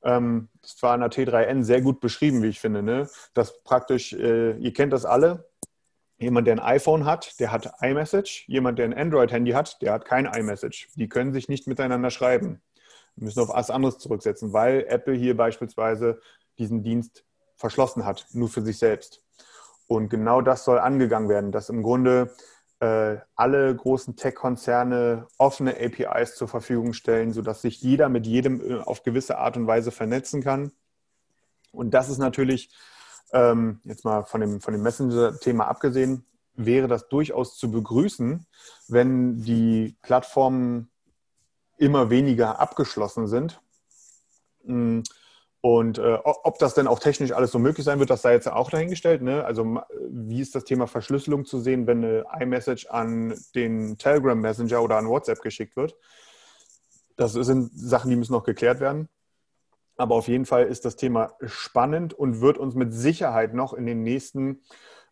Ähm, 0.03 0.49
das 0.63 0.83
war 0.83 0.95
in 0.95 1.01
der 1.01 1.11
T3N 1.11 1.63
sehr 1.63 1.83
gut 1.83 2.01
beschrieben, 2.01 2.43
wie 2.43 2.49
ich 2.49 2.61
finde. 2.61 2.83
Ne? 2.83 3.09
Dass 3.35 3.63
praktisch, 3.63 4.13
äh, 4.13 4.57
ihr 4.57 4.73
kennt 4.73 4.93
das 4.93 5.05
alle, 5.05 5.49
jemand, 6.19 6.47
der 6.47 6.55
ein 6.55 6.61
iPhone 6.61 7.05
hat, 7.05 7.39
der 7.41 7.53
hat 7.53 7.75
iMessage. 7.81 8.45
Jemand, 8.49 8.79
der 8.79 8.87
ein 8.87 8.95
Android-Handy 8.95 9.53
hat, 9.53 9.81
der 9.83 9.93
hat 9.93 10.05
kein 10.05 10.27
iMessage. 10.27 10.89
Die 10.95 11.09
können 11.09 11.33
sich 11.33 11.49
nicht 11.49 11.67
miteinander 11.67 12.11
schreiben. 12.11 12.63
Wir 13.17 13.25
müssen 13.25 13.41
auf 13.41 13.51
was 13.51 13.71
anderes 13.71 13.99
zurücksetzen, 13.99 14.53
weil 14.53 14.85
Apple 14.89 15.15
hier 15.15 15.37
beispielsweise 15.37 16.21
diesen 16.59 16.83
Dienst 16.83 17.25
verschlossen 17.57 18.05
hat, 18.05 18.27
nur 18.33 18.49
für 18.49 18.63
sich 18.63 18.79
selbst. 18.79 19.23
Und 19.87 20.09
genau 20.09 20.41
das 20.41 20.65
soll 20.65 20.79
angegangen 20.79 21.29
werden, 21.29 21.53
dass 21.53 21.69
im 21.69 21.83
Grunde 21.83 22.35
äh, 22.81 23.17
alle 23.35 23.75
großen 23.75 24.17
Tech-Konzerne 24.17 25.27
offene 25.39 25.77
APIs 25.81 26.35
zur 26.35 26.49
Verfügung 26.49 26.93
stellen, 26.93 27.33
sodass 27.33 27.63
sich 27.63 27.81
jeder 27.81 28.09
mit 28.09 28.27
jedem 28.27 28.61
äh, 28.61 28.81
auf 28.81 29.03
gewisse 29.03 29.39
Art 29.39 29.57
und 29.57 29.67
Weise 29.67 29.91
vernetzen 29.91 30.43
kann. 30.43 30.73
Und 31.73 31.95
das 31.95 32.09
ist 32.09 32.19
natürlich, 32.19 32.71
ähm, 33.33 33.81
jetzt 33.85 34.05
mal 34.05 34.25
von 34.25 34.41
dem, 34.41 34.61
von 34.61 34.73
dem 34.73 34.83
Messenger-Thema 34.83 35.67
abgesehen, 35.67 36.27
wäre 36.55 36.89
das 36.89 37.09
durchaus 37.09 37.57
zu 37.57 37.71
begrüßen, 37.71 38.47
wenn 38.89 39.43
die 39.43 39.97
Plattformen 40.03 40.91
immer 41.77 42.11
weniger 42.11 42.59
abgeschlossen 42.59 43.27
sind. 43.27 43.61
Mm, 44.65 45.01
und 45.61 45.99
äh, 45.99 46.19
ob 46.23 46.59
das 46.59 46.75
denn 46.75 46.87
auch 46.87 46.99
technisch 46.99 47.33
alles 47.33 47.51
so 47.51 47.59
möglich 47.59 47.85
sein 47.85 47.99
wird, 47.99 48.11
das 48.11 48.23
sei 48.23 48.33
jetzt 48.35 48.49
auch 48.49 48.71
dahingestellt. 48.71 49.23
Ne? 49.23 49.45
Also 49.45 49.81
wie 50.09 50.41
ist 50.41 50.55
das 50.55 50.65
Thema 50.65 50.87
Verschlüsselung 50.87 51.45
zu 51.45 51.59
sehen, 51.59 51.87
wenn 51.87 52.05
eine 52.05 52.25
iMessage 52.41 52.87
an 52.87 53.37
den 53.55 53.99
Telegram 53.99 54.39
Messenger 54.39 54.83
oder 54.83 54.97
an 54.97 55.09
WhatsApp 55.09 55.41
geschickt 55.41 55.77
wird? 55.77 55.97
Das 57.17 57.33
sind 57.33 57.71
Sachen, 57.75 58.11
die 58.11 58.17
müssen 58.17 58.33
noch 58.33 58.45
geklärt 58.45 58.81
werden. 58.81 59.09
Aber 59.97 60.15
auf 60.15 60.29
jeden 60.29 60.45
Fall 60.45 60.67
ist 60.67 60.85
das 60.85 60.97
Thema 60.97 61.33
spannend 61.45 62.13
und 62.13 62.41
wird 62.43 62.59
uns 62.59 62.75
mit 62.75 62.93
Sicherheit 62.93 63.55
noch 63.55 63.73
in 63.73 63.87
den 63.87 64.03
nächsten 64.03 64.63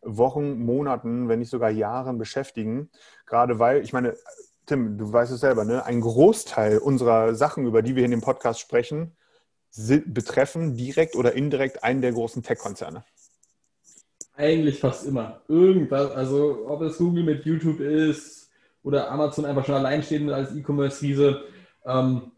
Wochen, 0.02 0.58
Monaten, 0.58 1.28
wenn 1.28 1.38
nicht 1.38 1.50
sogar 1.50 1.70
Jahren 1.70 2.18
beschäftigen. 2.18 2.90
Gerade 3.26 3.58
weil, 3.58 3.82
ich 3.82 3.94
meine, 3.94 4.14
Tim, 4.66 4.98
du 4.98 5.12
weißt 5.12 5.32
es 5.32 5.40
selber, 5.40 5.64
ne? 5.64 5.84
ein 5.84 6.00
Großteil 6.00 6.78
unserer 6.78 7.34
Sachen, 7.34 7.66
über 7.66 7.82
die 7.82 7.96
wir 7.96 8.04
in 8.04 8.10
dem 8.10 8.20
Podcast 8.20 8.60
sprechen, 8.60 9.16
betreffen 9.76 10.76
direkt 10.76 11.16
oder 11.16 11.32
indirekt 11.34 11.82
einen 11.82 12.00
der 12.00 12.12
großen 12.12 12.42
Tech-Konzerne. 12.42 13.04
Eigentlich 14.36 14.80
fast 14.80 15.06
immer. 15.06 15.42
Irgendwas, 15.48 16.10
also 16.12 16.66
ob 16.68 16.82
es 16.82 16.98
Google 16.98 17.24
mit 17.24 17.44
YouTube 17.44 17.80
ist 17.80 18.50
oder 18.82 19.10
Amazon 19.10 19.44
einfach 19.44 19.64
schon 19.64 19.76
alleinstehend 19.76 20.30
als 20.30 20.54
E-Commerce-Riese, 20.54 21.44
ähm, 21.84 22.32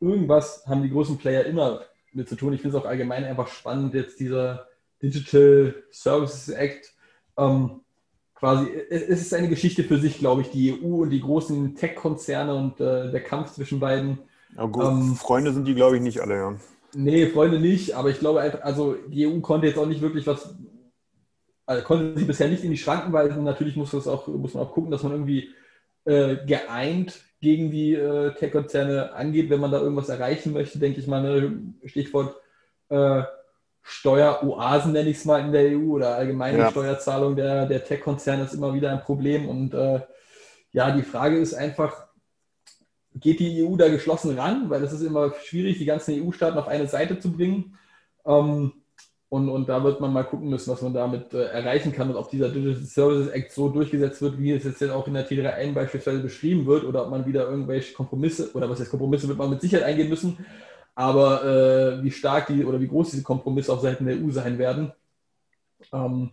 irgendwas 0.00 0.64
haben 0.66 0.82
die 0.82 0.90
großen 0.90 1.18
Player 1.18 1.44
immer 1.44 1.82
mit 2.12 2.28
zu 2.28 2.36
tun. 2.36 2.52
Ich 2.52 2.60
finde 2.60 2.76
es 2.76 2.82
auch 2.82 2.88
allgemein 2.88 3.24
einfach 3.24 3.48
spannend, 3.48 3.94
jetzt 3.94 4.20
dieser 4.20 4.68
Digital 5.02 5.74
Services 5.90 6.48
Act. 6.50 6.92
Ähm, 7.36 7.80
quasi, 8.34 8.70
es 8.90 9.02
ist 9.02 9.34
eine 9.34 9.48
Geschichte 9.48 9.84
für 9.84 9.98
sich, 9.98 10.18
glaube 10.18 10.42
ich, 10.42 10.50
die 10.50 10.72
EU 10.72 11.02
und 11.02 11.10
die 11.10 11.20
großen 11.20 11.74
Tech-Konzerne 11.74 12.54
und 12.54 12.80
äh, 12.80 13.10
der 13.10 13.22
Kampf 13.22 13.52
zwischen 13.52 13.80
beiden. 13.80 14.18
Gut, 14.56 14.84
ähm, 14.84 15.14
Freunde 15.16 15.52
sind 15.52 15.66
die, 15.66 15.74
glaube 15.74 15.96
ich, 15.96 16.02
nicht 16.02 16.20
alle, 16.20 16.36
ja. 16.36 16.54
Nee, 16.94 17.26
Freunde 17.26 17.58
nicht, 17.58 17.94
aber 17.94 18.10
ich 18.10 18.20
glaube 18.20 18.40
einfach, 18.40 18.62
also 18.62 18.94
die 19.08 19.26
EU 19.26 19.40
konnte 19.40 19.66
jetzt 19.66 19.78
auch 19.78 19.86
nicht 19.86 20.00
wirklich 20.00 20.26
was, 20.26 20.54
also 21.66 21.82
konnte 21.82 22.18
sie 22.18 22.24
bisher 22.24 22.48
nicht 22.48 22.62
in 22.62 22.70
die 22.70 22.78
Schranken 22.78 23.12
weisen. 23.12 23.42
Natürlich 23.42 23.76
muss, 23.76 23.90
das 23.90 24.06
auch, 24.06 24.28
muss 24.28 24.54
man 24.54 24.62
auch 24.62 24.72
gucken, 24.72 24.90
dass 24.90 25.02
man 25.02 25.12
irgendwie 25.12 25.50
äh, 26.04 26.36
geeint 26.46 27.20
gegen 27.40 27.70
die 27.70 27.94
äh, 27.94 28.32
Tech-Konzerne 28.34 29.12
angeht, 29.12 29.50
wenn 29.50 29.60
man 29.60 29.72
da 29.72 29.80
irgendwas 29.80 30.08
erreichen 30.08 30.52
möchte, 30.52 30.78
denke 30.78 31.00
ich 31.00 31.06
mal, 31.06 31.22
ne, 31.22 31.74
Stichwort 31.84 32.36
äh, 32.90 33.22
Steueroasen 33.82 34.92
nenne 34.92 35.10
ich 35.10 35.18
es 35.18 35.24
mal 35.26 35.40
in 35.40 35.52
der 35.52 35.78
EU 35.78 35.92
oder 35.92 36.14
allgemeine 36.14 36.58
ja. 36.58 36.70
Steuerzahlung 36.70 37.36
der, 37.36 37.66
der 37.66 37.84
Tech-Konzerne 37.84 38.44
ist 38.44 38.54
immer 38.54 38.72
wieder 38.72 38.90
ein 38.90 39.02
Problem. 39.02 39.46
Und 39.46 39.74
äh, 39.74 40.00
ja, 40.72 40.90
die 40.90 41.02
Frage 41.02 41.36
ist 41.36 41.52
einfach, 41.52 42.03
geht 43.14 43.40
die 43.40 43.64
EU 43.64 43.76
da 43.76 43.88
geschlossen 43.88 44.38
ran? 44.38 44.70
Weil 44.70 44.82
es 44.82 44.92
ist 44.92 45.02
immer 45.02 45.32
schwierig, 45.44 45.78
die 45.78 45.84
ganzen 45.84 46.22
EU-Staaten 46.22 46.58
auf 46.58 46.68
eine 46.68 46.86
Seite 46.86 47.18
zu 47.18 47.32
bringen. 47.32 47.78
Ähm, 48.26 48.72
und, 49.34 49.48
und 49.48 49.68
da 49.68 49.82
wird 49.82 50.00
man 50.00 50.12
mal 50.12 50.22
gucken 50.22 50.48
müssen, 50.48 50.70
was 50.70 50.82
man 50.82 50.94
damit 50.94 51.34
äh, 51.34 51.46
erreichen 51.46 51.90
kann 51.92 52.08
und 52.08 52.16
ob 52.16 52.30
dieser 52.30 52.50
Digital 52.50 52.84
Services 52.84 53.32
Act 53.32 53.50
so 53.50 53.68
durchgesetzt 53.68 54.22
wird, 54.22 54.38
wie 54.38 54.52
es 54.52 54.62
jetzt 54.62 54.82
auch 54.90 55.08
in 55.08 55.14
der 55.14 55.28
T3N 55.28 55.72
beispielsweise 55.72 56.20
beschrieben 56.20 56.66
wird, 56.66 56.84
oder 56.84 57.04
ob 57.04 57.10
man 57.10 57.26
wieder 57.26 57.48
irgendwelche 57.48 57.94
Kompromisse, 57.94 58.52
oder 58.54 58.70
was 58.70 58.78
heißt 58.78 58.90
Kompromisse, 58.90 59.26
wird 59.26 59.38
man 59.38 59.50
mit 59.50 59.60
Sicherheit 59.60 59.86
eingehen 59.86 60.08
müssen, 60.08 60.46
aber 60.94 61.44
äh, 61.44 62.04
wie 62.04 62.12
stark 62.12 62.46
die 62.46 62.64
oder 62.64 62.80
wie 62.80 62.86
groß 62.86 63.10
diese 63.10 63.24
Kompromisse 63.24 63.72
auf 63.72 63.80
Seiten 63.80 64.06
der 64.06 64.16
EU 64.16 64.30
sein 64.30 64.58
werden. 64.58 64.92
Ähm, 65.92 66.30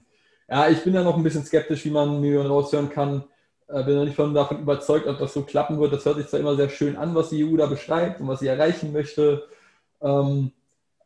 ja, 0.47 0.69
ich 0.69 0.83
bin 0.83 0.93
da 0.93 1.03
noch 1.03 1.17
ein 1.17 1.23
bisschen 1.23 1.43
skeptisch, 1.43 1.83
wie 1.85 1.91
man 1.91 2.21
mir 2.21 2.45
raushören 2.45 2.89
kann. 2.89 3.23
Äh, 3.71 3.83
bin 3.83 3.95
noch 3.95 4.05
nicht 4.05 4.15
von, 4.15 4.33
davon 4.33 4.59
überzeugt, 4.59 5.07
ob 5.07 5.17
das 5.19 5.33
so 5.33 5.43
klappen 5.43 5.79
wird. 5.79 5.93
Das 5.93 6.05
hört 6.05 6.17
sich 6.17 6.27
zwar 6.27 6.39
immer 6.39 6.55
sehr 6.55 6.69
schön 6.69 6.97
an, 6.97 7.15
was 7.15 7.29
die 7.29 7.43
EU 7.43 7.55
da 7.57 7.67
beschreibt 7.67 8.19
und 8.19 8.27
was 8.27 8.39
sie 8.39 8.47
erreichen 8.47 8.91
möchte. 8.91 9.47
Ähm, 10.01 10.51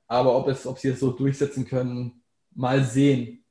aber 0.08 0.36
ob, 0.36 0.48
es, 0.48 0.66
ob 0.66 0.80
sie 0.80 0.90
es 0.90 1.00
so 1.00 1.12
durchsetzen 1.12 1.66
können, 1.66 2.22
mal 2.54 2.84
sehen. 2.84 3.44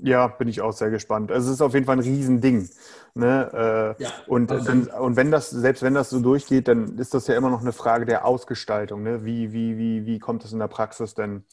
Ja, 0.00 0.28
bin 0.28 0.46
ich 0.46 0.60
auch 0.60 0.72
sehr 0.72 0.90
gespannt. 0.90 1.32
Also 1.32 1.48
es 1.48 1.54
ist 1.54 1.60
auf 1.60 1.74
jeden 1.74 1.84
Fall 1.84 1.96
ein 1.96 2.02
Riesending. 2.02 2.68
Ne? 3.14 3.96
Äh, 3.98 4.02
ja, 4.02 4.10
und, 4.28 4.48
dann, 4.50 4.86
und 4.86 5.16
wenn 5.16 5.32
das, 5.32 5.50
selbst 5.50 5.82
wenn 5.82 5.94
das 5.94 6.10
so 6.10 6.20
durchgeht, 6.20 6.68
dann 6.68 6.96
ist 6.98 7.14
das 7.14 7.26
ja 7.26 7.36
immer 7.36 7.50
noch 7.50 7.62
eine 7.62 7.72
Frage 7.72 8.06
der 8.06 8.24
Ausgestaltung. 8.24 9.02
Ne? 9.02 9.24
Wie, 9.24 9.52
wie, 9.52 9.76
wie, 9.76 10.06
wie 10.06 10.18
kommt 10.20 10.44
das 10.44 10.52
in 10.52 10.60
der 10.60 10.68
Praxis 10.68 11.14
denn 11.14 11.44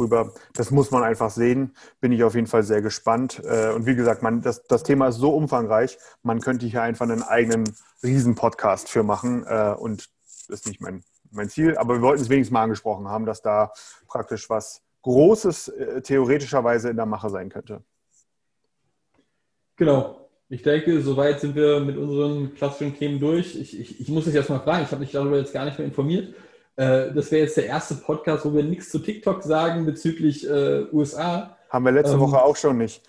rüber? 0.00 0.32
Das 0.54 0.70
muss 0.70 0.90
man 0.90 1.04
einfach 1.04 1.30
sehen. 1.30 1.74
Bin 2.00 2.10
ich 2.10 2.24
auf 2.24 2.34
jeden 2.34 2.46
Fall 2.46 2.64
sehr 2.64 2.82
gespannt. 2.82 3.40
Äh, 3.44 3.72
und 3.72 3.86
wie 3.86 3.94
gesagt, 3.94 4.22
man, 4.22 4.40
das, 4.40 4.64
das 4.64 4.82
Thema 4.82 5.08
ist 5.08 5.16
so 5.16 5.34
umfangreich, 5.34 5.98
man 6.22 6.40
könnte 6.40 6.66
hier 6.66 6.82
einfach 6.82 7.08
einen 7.08 7.22
eigenen 7.22 7.64
Riesen-Podcast 8.02 8.88
für 8.88 9.02
machen. 9.02 9.44
Äh, 9.46 9.74
und 9.78 10.08
das 10.48 10.60
ist 10.60 10.66
nicht 10.66 10.80
mein 10.80 11.04
mein 11.32 11.48
Ziel, 11.48 11.76
aber 11.76 11.94
wir 11.94 12.02
wollten 12.02 12.22
es 12.22 12.28
wenigstens 12.28 12.52
mal 12.52 12.64
angesprochen 12.64 13.08
haben, 13.08 13.26
dass 13.26 13.42
da 13.42 13.72
praktisch 14.08 14.50
was 14.50 14.82
Großes 15.02 15.68
äh, 15.68 16.02
theoretischerweise 16.02 16.90
in 16.90 16.96
der 16.96 17.06
Mache 17.06 17.30
sein 17.30 17.48
könnte. 17.48 17.82
Genau. 19.76 20.28
Ich 20.50 20.62
denke, 20.62 21.00
soweit 21.00 21.40
sind 21.40 21.54
wir 21.54 21.80
mit 21.80 21.96
unseren 21.96 22.54
klassischen 22.54 22.96
Themen 22.96 23.20
durch. 23.20 23.54
Ich, 23.54 23.78
ich, 23.78 24.00
ich 24.00 24.08
muss 24.08 24.24
dich 24.24 24.34
erstmal 24.34 24.60
fragen, 24.60 24.84
ich 24.84 24.90
habe 24.90 25.00
mich 25.00 25.12
darüber 25.12 25.38
jetzt 25.38 25.52
gar 25.52 25.64
nicht 25.64 25.78
mehr 25.78 25.86
informiert. 25.86 26.34
Äh, 26.76 27.12
das 27.12 27.30
wäre 27.30 27.44
jetzt 27.44 27.56
der 27.56 27.66
erste 27.66 27.94
Podcast, 27.94 28.44
wo 28.44 28.54
wir 28.54 28.62
nichts 28.62 28.90
zu 28.90 28.98
TikTok 28.98 29.42
sagen 29.42 29.86
bezüglich 29.86 30.48
äh, 30.48 30.86
USA. 30.92 31.56
Haben 31.68 31.84
wir 31.84 31.92
letzte 31.92 32.14
ähm, 32.14 32.20
Woche 32.20 32.42
auch 32.42 32.56
schon 32.56 32.78
nicht. 32.78 33.02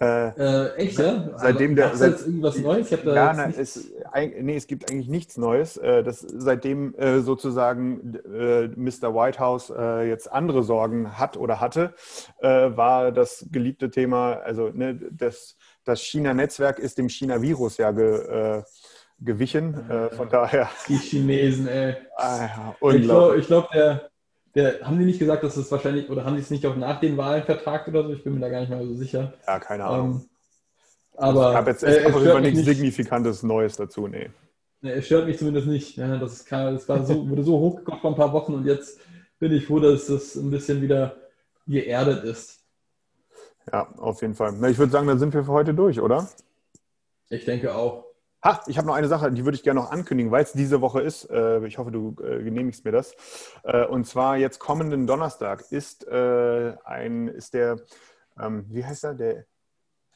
Äh, 0.00 0.28
äh, 0.28 0.74
echt, 0.76 0.98
ja? 0.98 1.30
Seitdem 1.36 1.72
also, 1.72 1.74
der, 1.74 1.96
seit, 1.96 2.10
jetzt 2.12 2.26
irgendwas 2.26 2.58
Neues? 2.58 2.92
Ich 2.92 3.04
ja, 3.04 3.32
na, 3.32 3.48
es, 3.48 3.90
nee, 4.14 4.56
es 4.56 4.68
gibt 4.68 4.88
eigentlich 4.90 5.08
nichts 5.08 5.36
Neues. 5.36 5.76
Äh, 5.76 6.04
das, 6.04 6.20
seitdem 6.20 6.94
sozusagen 7.20 8.20
Mr. 8.76 9.14
Whitehouse 9.14 9.72
jetzt 10.06 10.30
andere 10.30 10.62
Sorgen 10.62 11.18
hat 11.18 11.36
oder 11.36 11.60
hatte, 11.60 11.94
war 12.40 13.12
das 13.12 13.46
geliebte 13.50 13.90
Thema, 13.90 14.34
also 14.34 14.68
ne, 14.68 14.98
das, 15.10 15.56
das 15.84 16.00
China-Netzwerk 16.00 16.78
ist 16.78 16.98
dem 16.98 17.08
China-Virus 17.08 17.78
ja 17.78 17.90
ge, 17.90 18.62
gewichen. 19.20 19.74
von 20.12 20.28
daher. 20.28 20.70
Die 20.88 20.96
Chinesen, 20.96 21.68
ey. 21.68 21.96
Ah, 22.16 22.74
ja, 22.80 22.90
ich 22.92 23.02
glaube, 23.02 23.40
glaub, 23.40 23.70
der 23.72 24.10
der, 24.58 24.80
haben 24.80 24.98
die 24.98 25.04
nicht 25.04 25.18
gesagt, 25.18 25.44
dass 25.44 25.56
es 25.56 25.70
wahrscheinlich, 25.70 26.10
oder 26.10 26.24
haben 26.24 26.34
die 26.34 26.40
es 26.40 26.50
nicht 26.50 26.66
auch 26.66 26.76
nach 26.76 27.00
den 27.00 27.16
Wahlen 27.16 27.44
vertragt 27.44 27.86
oder 27.88 28.04
so? 28.04 28.12
Ich 28.12 28.24
bin 28.24 28.34
mir 28.34 28.40
da 28.40 28.48
gar 28.48 28.60
nicht 28.60 28.70
mal 28.70 28.84
so 28.84 28.94
sicher. 28.94 29.34
Ja, 29.46 29.60
keine 29.60 29.84
Ahnung. 29.84 30.10
Ähm, 30.10 30.28
aber 31.16 31.50
ich 31.50 31.56
habe 31.56 31.70
jetzt 31.70 31.82
äh, 31.82 32.06
einfach 32.06 32.40
nichts 32.40 32.64
Signifikantes 32.64 33.42
Neues 33.42 33.76
dazu, 33.76 34.06
nee. 34.08 34.30
nee. 34.80 34.90
Es 34.90 35.06
stört 35.06 35.26
mich 35.26 35.38
zumindest 35.38 35.66
nicht. 35.66 35.96
Ja, 35.96 36.16
das, 36.16 36.44
kann, 36.44 36.74
das 36.74 36.88
war 36.88 37.04
so, 37.04 37.28
wurde 37.28 37.44
so 37.44 37.58
hochgekocht 37.58 38.00
vor 38.00 38.10
ein 38.10 38.16
paar 38.16 38.32
Wochen 38.32 38.54
und 38.54 38.66
jetzt 38.66 39.00
bin 39.38 39.52
ich 39.52 39.66
froh, 39.66 39.78
dass 39.78 40.06
das 40.06 40.34
ein 40.34 40.50
bisschen 40.50 40.82
wieder 40.82 41.16
geerdet 41.66 42.24
ist. 42.24 42.58
Ja, 43.70 43.92
auf 43.98 44.22
jeden 44.22 44.34
Fall. 44.34 44.54
Na, 44.58 44.68
ich 44.68 44.78
würde 44.78 44.90
sagen, 44.90 45.06
dann 45.06 45.18
sind 45.18 45.34
wir 45.34 45.44
für 45.44 45.52
heute 45.52 45.74
durch, 45.74 46.00
oder? 46.00 46.28
Ich 47.28 47.44
denke 47.44 47.74
auch. 47.74 48.07
Ha, 48.44 48.62
ich 48.68 48.78
habe 48.78 48.86
noch 48.86 48.94
eine 48.94 49.08
Sache, 49.08 49.32
die 49.32 49.44
würde 49.44 49.56
ich 49.56 49.64
gerne 49.64 49.80
noch 49.80 49.90
ankündigen, 49.90 50.30
weil 50.30 50.44
es 50.44 50.52
diese 50.52 50.80
Woche 50.80 51.00
ist. 51.00 51.28
Äh, 51.28 51.66
ich 51.66 51.78
hoffe, 51.78 51.90
du 51.90 52.14
äh, 52.22 52.42
genehmigst 52.44 52.84
mir 52.84 52.92
das. 52.92 53.16
Äh, 53.64 53.84
und 53.86 54.06
zwar 54.06 54.36
jetzt 54.36 54.60
kommenden 54.60 55.08
Donnerstag 55.08 55.64
ist 55.70 56.08
ein, 56.08 57.28
ist 57.28 57.54
der, 57.54 57.80
ähm, 58.40 58.64
wie 58.68 58.84
heißt 58.84 59.04
er, 59.04 59.14
der 59.14 59.44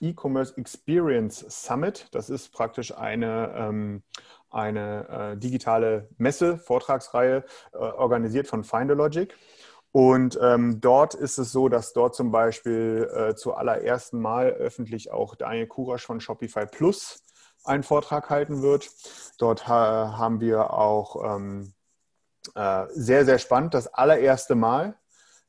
E-Commerce 0.00 0.56
Experience 0.56 1.44
Summit. 1.48 2.08
Das 2.12 2.30
ist 2.30 2.50
praktisch 2.52 2.96
eine, 2.96 3.52
ähm, 3.56 4.02
eine 4.50 5.36
digitale 5.38 6.08
Messe, 6.18 6.58
Vortragsreihe, 6.58 7.44
organisiert 7.72 8.46
von 8.46 8.64
Finderlogic. 8.64 9.34
Und 9.92 10.38
ähm, 10.42 10.80
dort 10.80 11.14
ist 11.14 11.38
es 11.38 11.52
so, 11.52 11.68
dass 11.68 11.92
dort 11.92 12.14
zum 12.14 12.30
Beispiel 12.30 13.10
äh, 13.14 13.34
zuallerersten 13.34 14.20
Mal 14.20 14.50
öffentlich 14.50 15.10
auch 15.10 15.34
Daniel 15.34 15.66
Kurasch 15.66 16.06
von 16.06 16.20
Shopify 16.20 16.66
Plus 16.66 17.21
einen 17.64 17.82
Vortrag 17.82 18.30
halten 18.30 18.62
wird. 18.62 18.90
Dort 19.38 19.68
ha 19.68 20.16
haben 20.18 20.40
wir 20.40 20.72
auch 20.72 21.36
ähm, 21.36 21.72
äh, 22.54 22.86
sehr, 22.90 23.24
sehr 23.24 23.38
spannend. 23.38 23.74
Das 23.74 23.88
allererste 23.88 24.54
Mal 24.54 24.96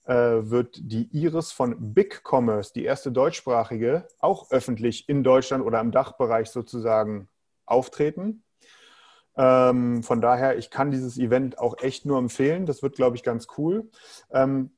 äh, 0.05 0.13
wird 0.13 0.77
die 0.79 1.09
Iris 1.11 1.51
von 1.51 1.93
Big 1.93 2.21
Commerce, 2.23 2.73
die 2.73 2.83
erste 2.83 3.11
deutschsprachige, 3.11 4.07
auch 4.19 4.51
öffentlich 4.51 5.07
in 5.09 5.23
Deutschland 5.23 5.65
oder 5.65 5.79
im 5.79 5.91
Dachbereich 5.91 6.49
sozusagen 6.49 7.29
auftreten. 7.65 8.43
Ähm, 9.35 10.03
von 10.03 10.21
daher, 10.21 10.57
ich 10.57 10.69
kann 10.69 10.91
dieses 10.91 11.17
Event 11.17 11.57
auch 11.57 11.77
echt 11.79 12.05
nur 12.05 12.19
empfehlen. 12.19 12.65
Das 12.65 12.83
wird, 12.83 12.95
glaube 12.95 13.15
ich, 13.15 13.23
ganz 13.23 13.47
cool. 13.57 13.89
Ähm, 14.31 14.71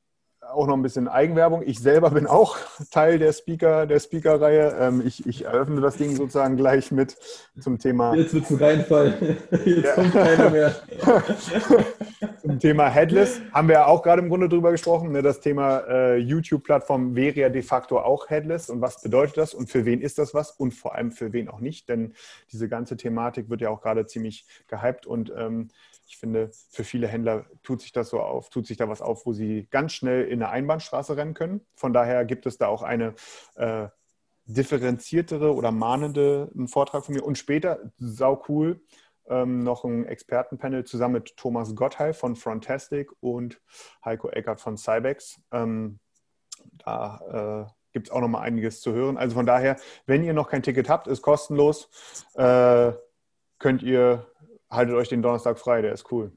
auch 0.52 0.66
noch 0.66 0.74
ein 0.74 0.82
bisschen 0.82 1.08
Eigenwerbung. 1.08 1.62
Ich 1.64 1.78
selber 1.78 2.10
bin 2.10 2.26
auch 2.26 2.56
Teil 2.90 3.18
der 3.18 3.32
Speaker, 3.32 3.86
der 3.86 4.00
Speaker-Reihe. 4.00 4.76
Ähm, 4.80 5.02
ich, 5.04 5.26
ich, 5.26 5.44
eröffne 5.44 5.80
das 5.80 5.96
Ding 5.96 6.14
sozusagen 6.16 6.56
gleich 6.56 6.90
mit 6.90 7.16
zum 7.60 7.78
Thema. 7.78 8.14
Jetzt 8.14 8.34
wird 8.34 8.44
es 8.44 8.50
ein 8.50 8.56
Reinfall. 8.56 9.36
Jetzt 9.64 9.84
ja. 9.84 9.94
kommt 9.94 10.12
keiner 10.12 10.50
mehr. 10.50 10.74
zum 12.42 12.58
Thema 12.58 12.88
Headless 12.88 13.40
haben 13.52 13.68
wir 13.68 13.74
ja 13.74 13.86
auch 13.86 14.02
gerade 14.02 14.22
im 14.22 14.28
Grunde 14.28 14.48
drüber 14.48 14.70
gesprochen. 14.70 15.12
Ne? 15.12 15.22
Das 15.22 15.40
Thema 15.40 15.78
äh, 15.88 16.16
YouTube-Plattform 16.16 17.14
wäre 17.14 17.40
ja 17.40 17.48
de 17.48 17.62
facto 17.62 17.98
auch 17.98 18.28
Headless. 18.28 18.70
Und 18.70 18.80
was 18.80 19.00
bedeutet 19.00 19.36
das 19.36 19.54
und 19.54 19.70
für 19.70 19.84
wen 19.84 20.00
ist 20.00 20.18
das 20.18 20.34
was 20.34 20.50
und 20.50 20.72
vor 20.72 20.94
allem 20.94 21.12
für 21.12 21.32
wen 21.32 21.48
auch 21.48 21.60
nicht? 21.60 21.88
Denn 21.88 22.14
diese 22.52 22.68
ganze 22.68 22.96
Thematik 22.96 23.50
wird 23.50 23.60
ja 23.60 23.70
auch 23.70 23.80
gerade 23.80 24.06
ziemlich 24.06 24.46
gehypt 24.68 25.06
und 25.06 25.32
ähm, 25.36 25.68
ich 26.06 26.16
finde, 26.18 26.50
für 26.70 26.84
viele 26.84 27.08
Händler 27.08 27.46
tut 27.62 27.80
sich 27.80 27.92
das 27.92 28.10
so 28.10 28.20
auf, 28.20 28.48
tut 28.48 28.66
sich 28.66 28.76
da 28.76 28.88
was 28.88 29.02
auf, 29.02 29.26
wo 29.26 29.32
sie 29.32 29.66
ganz 29.70 29.92
schnell 29.92 30.24
in 30.24 30.42
eine 30.42 30.50
Einbahnstraße 30.50 31.16
rennen 31.16 31.34
können. 31.34 31.66
Von 31.74 31.92
daher 31.92 32.24
gibt 32.24 32.46
es 32.46 32.58
da 32.58 32.68
auch 32.68 32.82
eine 32.82 33.14
äh, 33.56 33.88
differenziertere 34.44 35.54
oder 35.54 35.72
mahnende 35.72 36.50
einen 36.54 36.68
Vortrag 36.68 37.04
von 37.04 37.14
mir. 37.14 37.24
Und 37.24 37.38
später, 37.38 37.92
sau 37.98 38.44
cool, 38.48 38.80
ähm, 39.28 39.64
noch 39.64 39.84
ein 39.84 40.06
Expertenpanel 40.06 40.84
zusammen 40.84 41.14
mit 41.14 41.36
Thomas 41.36 41.74
Gottheil 41.74 42.14
von 42.14 42.36
Frontastic 42.36 43.10
und 43.20 43.60
Heiko 44.04 44.28
Eckert 44.30 44.60
von 44.60 44.76
Cybex. 44.76 45.40
Ähm, 45.50 45.98
da 46.84 47.66
äh, 47.66 47.72
gibt 47.92 48.08
es 48.08 48.12
auch 48.12 48.20
noch 48.20 48.28
mal 48.28 48.40
einiges 48.40 48.80
zu 48.80 48.92
hören. 48.92 49.16
Also 49.16 49.34
von 49.34 49.46
daher, 49.46 49.76
wenn 50.06 50.22
ihr 50.22 50.32
noch 50.32 50.48
kein 50.48 50.62
Ticket 50.62 50.88
habt, 50.88 51.08
ist 51.08 51.22
kostenlos. 51.22 51.88
Äh, 52.34 52.92
könnt 53.58 53.82
ihr, 53.82 54.26
haltet 54.70 54.94
euch 54.94 55.08
den 55.08 55.22
Donnerstag 55.22 55.58
frei, 55.58 55.82
der 55.82 55.92
ist 55.92 56.10
cool. 56.12 56.32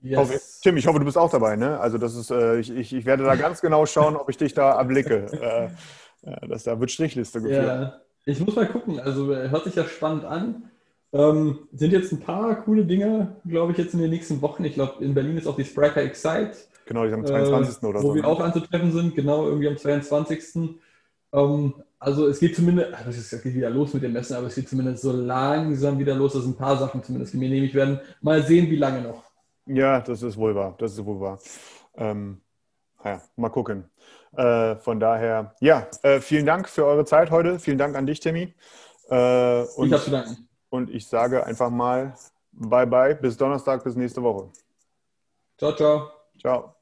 Yes. 0.00 0.18
Hoffe, 0.18 0.40
Tim, 0.62 0.76
ich 0.76 0.86
hoffe, 0.86 1.00
du 1.00 1.04
bist 1.04 1.18
auch 1.18 1.30
dabei, 1.30 1.56
ne? 1.56 1.80
Also 1.80 1.98
das 1.98 2.14
ist, 2.14 2.30
äh, 2.30 2.60
ich, 2.60 2.70
ich, 2.70 2.92
ich 2.92 3.04
werde 3.04 3.24
da 3.24 3.34
ganz 3.36 3.60
genau 3.60 3.84
schauen, 3.84 4.16
ob 4.16 4.28
ich 4.30 4.36
dich 4.36 4.54
da 4.54 4.78
erblicke. 4.78 5.26
Äh, 5.32 6.30
äh, 6.30 6.48
das, 6.48 6.64
da 6.64 6.78
wird 6.78 6.90
Strichliste 6.90 7.40
geführt. 7.40 7.66
Ja, 7.66 8.00
ich 8.24 8.40
muss 8.40 8.54
mal 8.54 8.66
gucken. 8.66 9.00
Also 9.00 9.32
äh, 9.32 9.48
hört 9.50 9.64
sich 9.64 9.74
ja 9.74 9.84
spannend 9.84 10.24
an. 10.24 10.70
Ähm, 11.12 11.60
sind 11.72 11.92
jetzt 11.92 12.12
ein 12.12 12.20
paar 12.20 12.62
coole 12.62 12.84
Dinge, 12.84 13.36
glaube 13.46 13.72
ich, 13.72 13.78
jetzt 13.78 13.94
in 13.94 14.00
den 14.00 14.10
nächsten 14.10 14.42
Wochen. 14.42 14.64
Ich 14.64 14.74
glaube, 14.74 15.02
in 15.02 15.14
Berlin 15.14 15.38
ist 15.38 15.46
auch 15.46 15.56
die 15.56 15.64
Spriker 15.64 16.02
Excite. 16.02 16.52
Genau, 16.84 17.06
die 17.06 17.12
am 17.12 17.24
22. 17.24 17.82
äh, 17.82 17.86
oder 17.86 18.02
wo 18.02 18.08
so. 18.08 18.14
wir 18.14 18.22
ne? 18.22 18.28
auch 18.28 18.40
anzutreffen 18.40 18.92
sind, 18.92 19.14
genau, 19.14 19.46
irgendwie 19.46 19.68
am 19.68 19.76
22. 19.76 20.78
Ähm, 21.32 21.74
also 21.98 22.28
es 22.28 22.38
geht 22.38 22.54
zumindest, 22.54 22.92
es 23.06 23.42
geht 23.42 23.54
wieder 23.54 23.70
los 23.70 23.92
mit 23.94 24.02
dem 24.02 24.12
Messen, 24.12 24.36
aber 24.36 24.46
es 24.46 24.54
geht 24.54 24.68
zumindest 24.68 25.02
so 25.02 25.12
langsam 25.12 25.98
wieder 25.98 26.14
los, 26.14 26.32
dass 26.32 26.44
ein 26.44 26.56
paar 26.56 26.76
Sachen 26.76 27.02
zumindest 27.02 27.32
genehmigt 27.32 27.74
werden. 27.74 28.00
Mal 28.20 28.42
sehen, 28.42 28.70
wie 28.70 28.76
lange 28.76 29.02
noch. 29.02 29.24
Ja, 29.66 30.00
das 30.00 30.22
ist 30.22 30.36
wohl 30.36 30.54
wahr. 30.54 30.74
Das 30.78 30.92
ist 30.92 31.04
wohl 31.04 31.20
wahr. 31.20 31.38
Ähm, 31.96 32.40
ja, 33.04 33.20
mal 33.36 33.50
gucken. 33.50 33.90
Äh, 34.36 34.76
von 34.76 35.00
daher, 35.00 35.54
ja, 35.60 35.86
äh, 36.02 36.20
vielen 36.20 36.46
Dank 36.46 36.68
für 36.68 36.84
eure 36.84 37.04
Zeit 37.04 37.30
heute. 37.30 37.58
Vielen 37.58 37.78
Dank 37.78 37.96
an 37.96 38.06
dich, 38.06 38.20
Timmy. 38.20 38.54
Äh, 39.10 39.62
ich 39.62 39.76
und, 39.76 39.92
habe 39.92 40.02
zu 40.02 40.10
danken. 40.10 40.48
und 40.70 40.90
ich 40.90 41.06
sage 41.06 41.44
einfach 41.44 41.70
mal 41.70 42.14
Bye 42.60 42.86
bye, 42.86 43.14
bis 43.14 43.36
Donnerstag, 43.36 43.84
bis 43.84 43.94
nächste 43.94 44.22
Woche. 44.22 44.50
Ciao, 45.56 45.74
ciao. 45.74 46.10
Ciao. 46.40 46.77